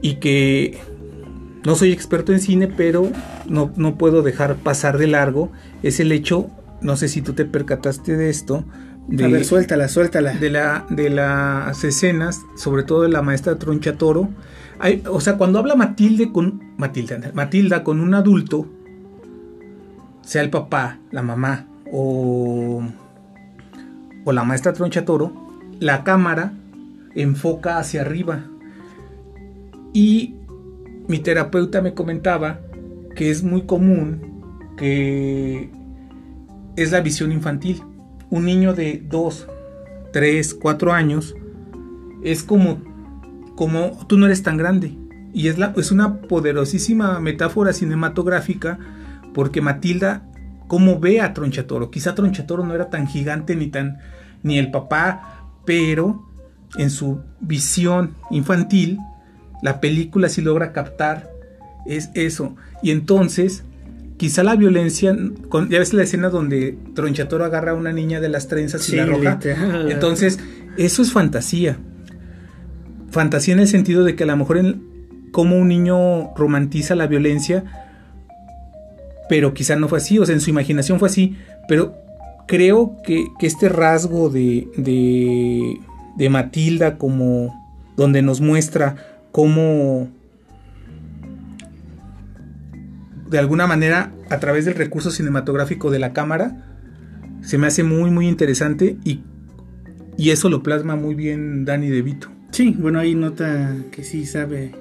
y 0.00 0.14
que 0.16 0.78
no 1.64 1.76
soy 1.76 1.92
experto 1.92 2.32
en 2.32 2.40
cine, 2.40 2.66
pero 2.66 3.08
no, 3.48 3.72
no, 3.76 3.96
puedo 3.96 4.22
dejar 4.22 4.56
pasar 4.56 4.98
de 4.98 5.06
largo, 5.06 5.52
es 5.82 6.00
el 6.00 6.10
hecho, 6.10 6.48
no 6.80 6.96
sé 6.96 7.08
si 7.08 7.22
tú 7.22 7.34
te 7.34 7.44
percataste 7.44 8.16
de 8.16 8.30
esto. 8.30 8.64
De, 9.06 9.24
a 9.24 9.28
ver, 9.28 9.44
suéltala, 9.44 9.88
suéltala. 9.88 10.32
De, 10.34 10.50
la, 10.50 10.86
de 10.90 11.10
las 11.10 11.84
escenas, 11.84 12.40
sobre 12.56 12.82
todo 12.82 13.02
de 13.02 13.08
la 13.08 13.22
maestra 13.22 13.58
Troncha 13.58 13.96
Toro. 13.96 14.28
Hay, 14.78 15.02
o 15.08 15.20
sea, 15.20 15.36
cuando 15.36 15.58
habla 15.58 15.76
Matilde 15.76 16.32
con. 16.32 16.74
Matilda, 16.76 17.20
Matilda 17.34 17.84
con 17.84 18.00
un 18.00 18.14
adulto, 18.14 18.66
sea 20.22 20.42
el 20.42 20.50
papá, 20.50 20.98
la 21.10 21.22
mamá 21.22 21.68
o, 21.92 22.82
o 24.24 24.32
la 24.32 24.44
maestra 24.44 24.72
Troncha 24.72 25.04
Toro, 25.04 25.32
la 25.80 26.04
cámara 26.04 26.52
enfoca 27.14 27.78
hacia 27.78 28.02
arriba. 28.02 28.44
Y 29.92 30.36
mi 31.08 31.18
terapeuta 31.18 31.82
me 31.82 31.94
comentaba 31.94 32.60
que 33.14 33.30
es 33.30 33.42
muy 33.42 33.62
común 33.62 34.32
que 34.76 35.70
es 36.76 36.92
la 36.92 37.00
visión 37.00 37.32
infantil. 37.32 37.82
Un 38.30 38.46
niño 38.46 38.74
de 38.74 39.02
2, 39.08 39.48
3, 40.12 40.54
4 40.54 40.92
años 40.92 41.34
es 42.22 42.42
como, 42.42 42.78
como 43.56 44.06
tú 44.06 44.18
no 44.18 44.26
eres 44.26 44.42
tan 44.42 44.56
grande. 44.56 44.96
Y 45.34 45.48
es, 45.48 45.58
la, 45.58 45.72
es 45.76 45.92
una 45.92 46.20
poderosísima 46.22 47.20
metáfora 47.20 47.72
cinematográfica 47.72 48.78
porque 49.34 49.60
Matilda, 49.60 50.26
como 50.72 50.98
ve 50.98 51.20
a 51.20 51.34
Tronchatoro? 51.34 51.90
Quizá 51.90 52.14
Tronchatoro 52.14 52.64
no 52.64 52.74
era 52.74 52.88
tan 52.88 53.06
gigante 53.06 53.54
ni 53.54 53.66
tan 53.66 53.98
ni 54.42 54.58
el 54.58 54.70
papá, 54.70 55.44
pero 55.66 56.26
en 56.78 56.88
su 56.88 57.20
visión 57.40 58.14
infantil 58.30 58.98
la 59.60 59.82
película 59.82 60.30
sí 60.30 60.40
logra 60.40 60.72
captar 60.72 61.30
es 61.84 62.08
eso. 62.14 62.56
Y 62.82 62.90
entonces, 62.90 63.64
quizá 64.16 64.42
la 64.44 64.56
violencia, 64.56 65.14
con, 65.50 65.68
ya 65.68 65.78
ves 65.78 65.92
la 65.92 66.04
escena 66.04 66.30
donde 66.30 66.78
Tronchatoro 66.94 67.44
agarra 67.44 67.72
a 67.72 67.74
una 67.74 67.92
niña 67.92 68.22
de 68.22 68.30
las 68.30 68.48
trenzas 68.48 68.80
sí, 68.80 68.94
y 68.94 68.96
la 68.96 69.04
roja. 69.04 69.34
literal. 69.34 69.92
Entonces, 69.92 70.38
eso 70.78 71.02
es 71.02 71.12
fantasía. 71.12 71.76
Fantasía 73.10 73.52
en 73.52 73.60
el 73.60 73.68
sentido 73.68 74.04
de 74.04 74.16
que 74.16 74.24
a 74.24 74.26
lo 74.26 74.38
mejor 74.38 74.56
en 74.56 75.28
cómo 75.32 75.58
un 75.58 75.68
niño 75.68 76.34
romantiza 76.34 76.94
la 76.94 77.08
violencia 77.08 77.91
pero 79.28 79.54
quizá 79.54 79.76
no 79.76 79.88
fue 79.88 79.98
así, 79.98 80.18
o 80.18 80.26
sea, 80.26 80.34
en 80.34 80.40
su 80.40 80.50
imaginación 80.50 80.98
fue 80.98 81.08
así, 81.08 81.36
pero 81.68 81.94
creo 82.46 82.96
que, 83.04 83.26
que 83.38 83.46
este 83.46 83.68
rasgo 83.68 84.28
de, 84.28 84.68
de, 84.76 85.78
de 86.16 86.28
Matilda 86.28 86.98
como 86.98 87.54
donde 87.96 88.22
nos 88.22 88.40
muestra 88.40 88.96
cómo 89.32 90.08
de 93.30 93.38
alguna 93.38 93.66
manera 93.66 94.12
a 94.28 94.38
través 94.38 94.64
del 94.64 94.74
recurso 94.74 95.10
cinematográfico 95.10 95.90
de 95.90 95.98
la 95.98 96.12
cámara 96.12 96.66
se 97.42 97.58
me 97.58 97.66
hace 97.66 97.82
muy 97.82 98.10
muy 98.10 98.28
interesante 98.28 98.96
y, 99.04 99.20
y 100.18 100.30
eso 100.30 100.48
lo 100.48 100.62
plasma 100.62 100.96
muy 100.96 101.14
bien 101.14 101.64
Danny 101.64 101.88
DeVito. 101.88 102.28
Sí, 102.50 102.76
bueno, 102.78 102.98
ahí 102.98 103.14
nota 103.14 103.74
que 103.90 104.04
sí 104.04 104.26
sabe 104.26 104.74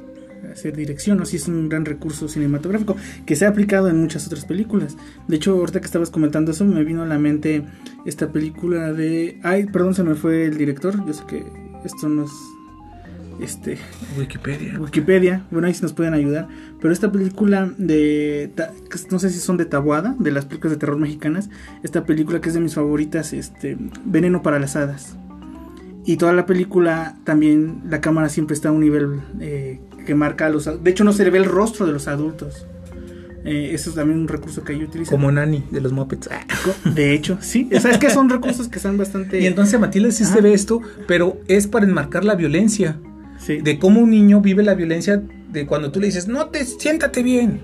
hacer 0.51 0.75
dirección, 0.75 1.19
o 1.21 1.25
sí 1.25 1.38
es 1.38 1.47
un 1.47 1.69
gran 1.69 1.86
recurso 1.86 2.27
cinematográfico 2.27 2.95
que 3.25 3.36
se 3.36 3.45
ha 3.45 3.49
aplicado 3.49 3.89
en 3.89 3.99
muchas 3.99 4.25
otras 4.27 4.45
películas. 4.45 4.97
De 5.27 5.36
hecho, 5.36 5.54
ahorita 5.54 5.80
que 5.80 5.86
estabas 5.86 6.10
comentando 6.10 6.51
eso, 6.51 6.65
me 6.65 6.84
vino 6.84 7.04
a 7.04 7.06
la 7.06 7.19
mente 7.19 7.63
esta 8.06 8.32
película 8.32 8.93
de... 8.93 9.39
Ay, 9.43 9.65
perdón, 9.65 9.93
se 9.93 10.04
me 10.04 10.15
fue 10.15 10.45
el 10.45 10.58
director, 10.58 11.06
yo 11.06 11.13
sé 11.13 11.23
que 11.27 11.43
esto 11.84 12.10
no 12.10 12.25
es... 12.25 12.32
Este, 13.39 13.80
Wikipedia. 14.19 14.80
Wikipedia, 14.80 15.47
bueno, 15.49 15.65
ahí 15.65 15.73
sí 15.73 15.82
nos 15.82 15.93
pueden 15.93 16.13
ayudar. 16.13 16.47
Pero 16.80 16.93
esta 16.93 17.12
película 17.12 17.73
de. 17.77 18.51
No 19.10 19.17
sé 19.17 19.32
si 19.32 19.39
son 19.39 19.58
de 19.58 19.65
Tabuada, 19.65 20.15
de 20.19 20.30
las 20.30 20.45
películas 20.45 20.73
de 20.73 20.77
terror 20.77 20.97
mexicanas. 20.97 21.49
Esta 21.82 22.06
película 22.06 22.39
que 22.39 22.49
es 22.49 22.54
de 22.54 22.62
mis 22.62 22.75
favoritas, 22.75 23.34
este, 23.34 23.77
Veneno 24.06 24.43
para 24.43 24.60
las 24.60 24.75
Hadas. 24.75 25.17
Y 26.06 26.17
toda 26.17 26.34
la 26.34 26.45
película 26.45 27.17
también, 27.23 27.82
la 27.89 28.01
cámara 28.01 28.30
siempre 28.30 28.56
está 28.56 28.69
a 28.69 28.71
un 28.71 28.82
nivel 28.82 29.21
eh, 29.39 29.80
que 30.06 30.16
marca 30.16 30.48
a 30.48 30.50
los. 30.50 30.84
De 30.84 30.92
hecho, 30.92 31.04
no 31.04 31.14
se 31.14 31.24
le 31.24 31.30
ve 31.30 31.38
el 31.40 31.46
rostro 31.46 31.86
de 31.86 31.94
los 31.94 32.08
adultos. 32.08 32.66
Eh, 33.44 33.72
eso 33.74 33.90
es 33.90 33.96
también 33.96 34.20
un 34.20 34.28
recurso 34.28 34.64
que 34.64 34.78
yo 34.78 34.86
utilizo. 34.86 35.10
Como 35.12 35.32
Nani 35.32 35.64
de 35.72 35.82
los 35.82 35.92
Muppets. 35.92 36.30
De 36.86 37.14
hecho, 37.14 37.38
sí. 37.42 37.70
O 37.76 37.80
sea, 37.80 37.92
es 37.92 37.98
que 37.98 38.10
son 38.10 38.30
recursos 38.30 38.68
que 38.68 38.78
están 38.78 38.98
bastante. 38.98 39.40
Y 39.40 39.48
entonces 39.48 39.80
Matilda 39.80 40.12
sí 40.12 40.26
se 40.26 40.42
ve 40.42 40.54
esto, 40.54 40.82
pero 41.08 41.40
es 41.48 41.68
para 41.68 41.86
enmarcar 41.86 42.24
la 42.24 42.36
violencia. 42.36 42.98
Sí. 43.40 43.58
de 43.60 43.80
cómo 43.80 44.02
un 44.02 44.12
niño 44.12 44.40
vive 44.40 44.62
la 44.62 44.76
violencia 44.76 45.24
de 45.52 45.66
cuando 45.66 45.92
tú 45.92 46.00
le 46.00 46.06
dices, 46.06 46.28
no 46.28 46.50
te 46.50 46.64
siéntate 46.64 47.24
bien. 47.24 47.62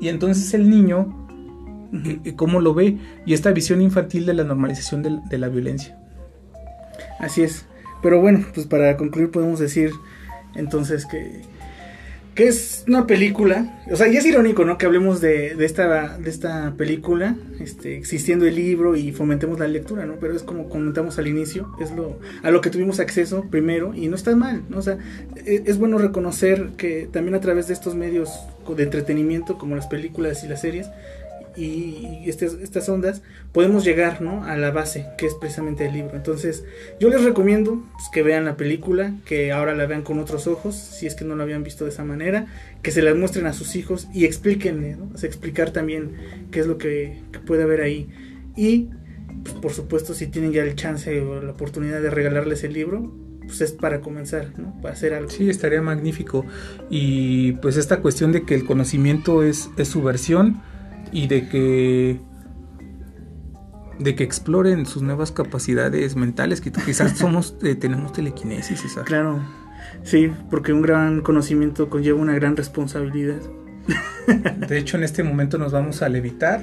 Y 0.00 0.08
entonces 0.08 0.54
el 0.54 0.70
niño, 0.70 1.28
eh, 2.24 2.34
cómo 2.34 2.60
lo 2.60 2.74
ve, 2.74 2.98
y 3.26 3.34
esta 3.34 3.52
visión 3.52 3.82
infantil 3.82 4.26
de 4.26 4.34
la 4.34 4.44
normalización 4.44 5.02
de, 5.02 5.38
la 5.38 5.48
violencia. 5.48 5.98
Así 7.18 7.42
es. 7.42 7.66
Pero 8.02 8.20
bueno, 8.20 8.44
pues 8.54 8.66
para 8.66 8.96
concluir 8.96 9.30
podemos 9.30 9.58
decir 9.58 9.90
entonces 10.54 11.04
que, 11.06 11.42
que 12.38 12.46
es 12.46 12.84
una 12.86 13.04
película. 13.08 13.82
O 13.90 13.96
sea, 13.96 14.06
y 14.06 14.16
es 14.16 14.24
irónico, 14.24 14.64
¿no? 14.64 14.78
Que 14.78 14.86
hablemos 14.86 15.20
de, 15.20 15.56
esta, 15.64 16.18
de 16.18 16.30
esta 16.30 16.72
película, 16.76 17.34
este, 17.58 17.96
existiendo 17.96 18.46
el 18.46 18.54
libro 18.54 18.94
y 18.94 19.10
fomentemos 19.10 19.58
la 19.58 19.66
lectura, 19.66 20.06
¿no? 20.06 20.20
Pero 20.20 20.36
es 20.36 20.44
como 20.44 20.68
comentamos 20.68 21.18
al 21.18 21.26
inicio, 21.26 21.68
es 21.80 21.90
lo 21.90 22.20
a 22.44 22.52
lo 22.52 22.60
que 22.60 22.70
tuvimos 22.70 23.00
acceso 23.00 23.46
primero 23.50 23.92
y 23.92 24.06
no 24.06 24.14
está 24.14 24.36
mal, 24.36 24.62
¿no? 24.68 24.78
O 24.78 24.82
sea, 24.82 24.98
e- 25.46 25.64
es 25.66 25.78
bueno 25.78 25.98
reconocer 25.98 26.68
que 26.76 27.08
también 27.10 27.34
a 27.34 27.40
través 27.40 27.66
de 27.66 27.74
estos 27.74 27.96
medios 27.96 28.30
de 28.68 28.84
entretenimiento 28.84 29.58
como 29.58 29.74
las 29.74 29.88
películas 29.88 30.44
y 30.44 30.48
las 30.48 30.60
series 30.60 30.86
y 31.58 32.22
estas, 32.26 32.54
estas 32.54 32.88
ondas 32.88 33.22
podemos 33.52 33.84
llegar 33.84 34.22
¿no? 34.22 34.44
a 34.44 34.56
la 34.56 34.70
base 34.70 35.06
que 35.18 35.26
es 35.26 35.34
precisamente 35.34 35.86
el 35.86 35.92
libro 35.92 36.14
entonces 36.14 36.64
yo 37.00 37.08
les 37.08 37.24
recomiendo 37.24 37.84
pues, 37.94 38.08
que 38.12 38.22
vean 38.22 38.44
la 38.44 38.56
película 38.56 39.14
que 39.24 39.50
ahora 39.50 39.74
la 39.74 39.86
vean 39.86 40.02
con 40.02 40.20
otros 40.20 40.46
ojos 40.46 40.76
si 40.76 41.06
es 41.06 41.14
que 41.14 41.24
no 41.24 41.34
la 41.34 41.42
habían 41.42 41.64
visto 41.64 41.84
de 41.84 41.90
esa 41.90 42.04
manera 42.04 42.46
que 42.82 42.92
se 42.92 43.02
la 43.02 43.14
muestren 43.14 43.46
a 43.46 43.52
sus 43.52 43.74
hijos 43.74 44.06
y 44.14 44.24
explíquenle 44.24 44.96
¿no? 44.96 45.10
Explicar 45.20 45.70
también 45.72 46.12
qué 46.52 46.60
es 46.60 46.66
lo 46.66 46.78
que, 46.78 47.22
que 47.32 47.40
puede 47.40 47.64
haber 47.64 47.80
ahí 47.80 48.08
y 48.56 48.88
pues, 49.42 49.56
por 49.56 49.72
supuesto 49.72 50.14
si 50.14 50.28
tienen 50.28 50.52
ya 50.52 50.62
el 50.62 50.76
chance 50.76 51.20
o 51.20 51.42
la 51.42 51.52
oportunidad 51.52 52.00
de 52.00 52.10
regalarles 52.10 52.62
el 52.62 52.72
libro 52.72 53.12
pues 53.48 53.62
es 53.62 53.72
para 53.72 54.00
comenzar 54.00 54.52
¿no? 54.58 54.78
para 54.80 54.94
hacer 54.94 55.14
algo 55.14 55.30
Sí, 55.30 55.48
estaría 55.48 55.80
magnífico. 55.80 56.44
Y 56.90 57.52
pues 57.52 57.78
esta 57.78 58.00
cuestión 58.00 58.30
de 58.30 58.42
que 58.42 58.54
el 58.54 58.66
conocimiento 58.66 59.42
es, 59.42 59.70
es 59.78 59.88
su 59.88 60.02
versión 60.02 60.60
y 61.12 61.26
de 61.26 61.48
que 61.48 62.20
de 63.98 64.14
que 64.14 64.22
exploren 64.24 64.86
sus 64.86 65.02
nuevas 65.02 65.32
capacidades 65.32 66.14
mentales, 66.14 66.60
que 66.60 66.70
quizás 66.70 67.12
somos 67.18 67.56
eh, 67.62 67.74
tenemos 67.74 68.12
telequinesis, 68.12 68.84
esa. 68.84 69.02
claro 69.04 69.40
sí 70.04 70.30
porque 70.50 70.72
un 70.72 70.82
gran 70.82 71.20
conocimiento 71.22 71.88
conlleva 71.90 72.20
una 72.20 72.34
gran 72.34 72.56
responsabilidad 72.56 73.40
De 74.68 74.76
hecho, 74.76 74.98
en 74.98 75.04
este 75.04 75.22
momento 75.22 75.56
nos 75.56 75.72
vamos 75.72 76.02
a 76.02 76.08
levitar 76.10 76.60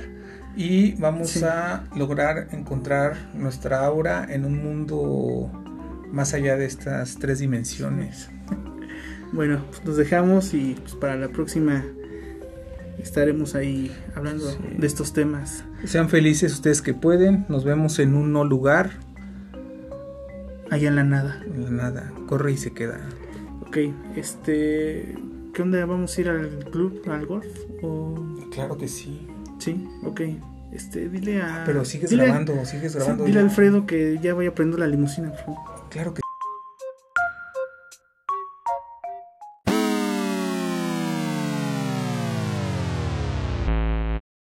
y 0.56 0.94
vamos 0.94 1.32
Sí. 1.32 1.44
a 1.44 1.84
lograr 1.96 2.50
encontrar 2.52 3.18
nuestra 3.34 3.84
aura 3.84 4.28
en 4.30 4.46
un 4.46 4.64
mundo 4.64 5.52
más 6.12 6.36
allá 6.36 6.56
de 6.56 6.66
estas 6.66 7.16
tres 7.18 7.40
dimensiones. 7.40 8.30
Bueno, 9.34 9.66
pues 9.72 9.84
nos 9.84 9.98
dejamos 9.98 10.54
y 10.54 10.76
pues 10.80 10.94
para 10.94 11.16
la 11.16 11.30
próxima 11.30 11.84
estaremos 13.00 13.56
ahí 13.56 13.92
hablando 14.16 14.50
Sí. 14.50 14.58
de 14.78 14.88
estos 14.88 15.14
temas. 15.14 15.64
Sean 15.86 16.10
felices 16.10 16.54
ustedes 16.54 16.82
que 16.82 16.94
pueden. 16.94 17.46
Nos 17.50 17.64
vemos 17.64 18.00
en 18.00 18.16
un 18.16 18.32
no 18.34 18.44
lugar. 18.44 18.92
Allá 20.72 20.88
en 20.90 20.96
la 20.96 21.04
nada. 21.04 21.42
En 21.46 21.64
la 21.64 21.70
nada. 21.72 22.12
Corre 22.28 22.52
y 22.54 22.58
se 22.58 22.72
queda. 22.72 23.00
Ok, 23.68 23.78
este... 24.16 25.16
¿Qué 25.54 25.62
onda? 25.62 25.86
¿Vamos 25.86 26.18
a 26.18 26.22
ir 26.22 26.30
al 26.30 26.50
club, 26.72 27.02
al 27.10 27.26
golf? 27.26 27.46
¿O... 27.82 28.16
Claro 28.52 28.78
que 28.78 28.88
sí. 28.90 29.26
Sí, 29.60 29.88
ok. 30.04 30.22
Este, 30.74 31.08
dile 31.08 31.42
a... 31.42 31.64
Pero 31.66 31.86
sigues 31.86 32.12
dile- 32.12 32.26
grabando, 32.26 32.66
sigues 32.66 32.92
sí, 32.92 32.98
grabando. 32.98 33.24
dile 33.24 33.40
a. 33.40 33.44
Alfredo 33.44 33.86
que 33.86 34.20
ya 34.22 34.34
vaya 34.34 34.54
prendo 34.54 34.78
la 34.78 34.88
limusina, 34.88 35.30
por 35.30 35.40
favor. 35.40 35.60
Claro 35.90 36.14
que 36.14 36.22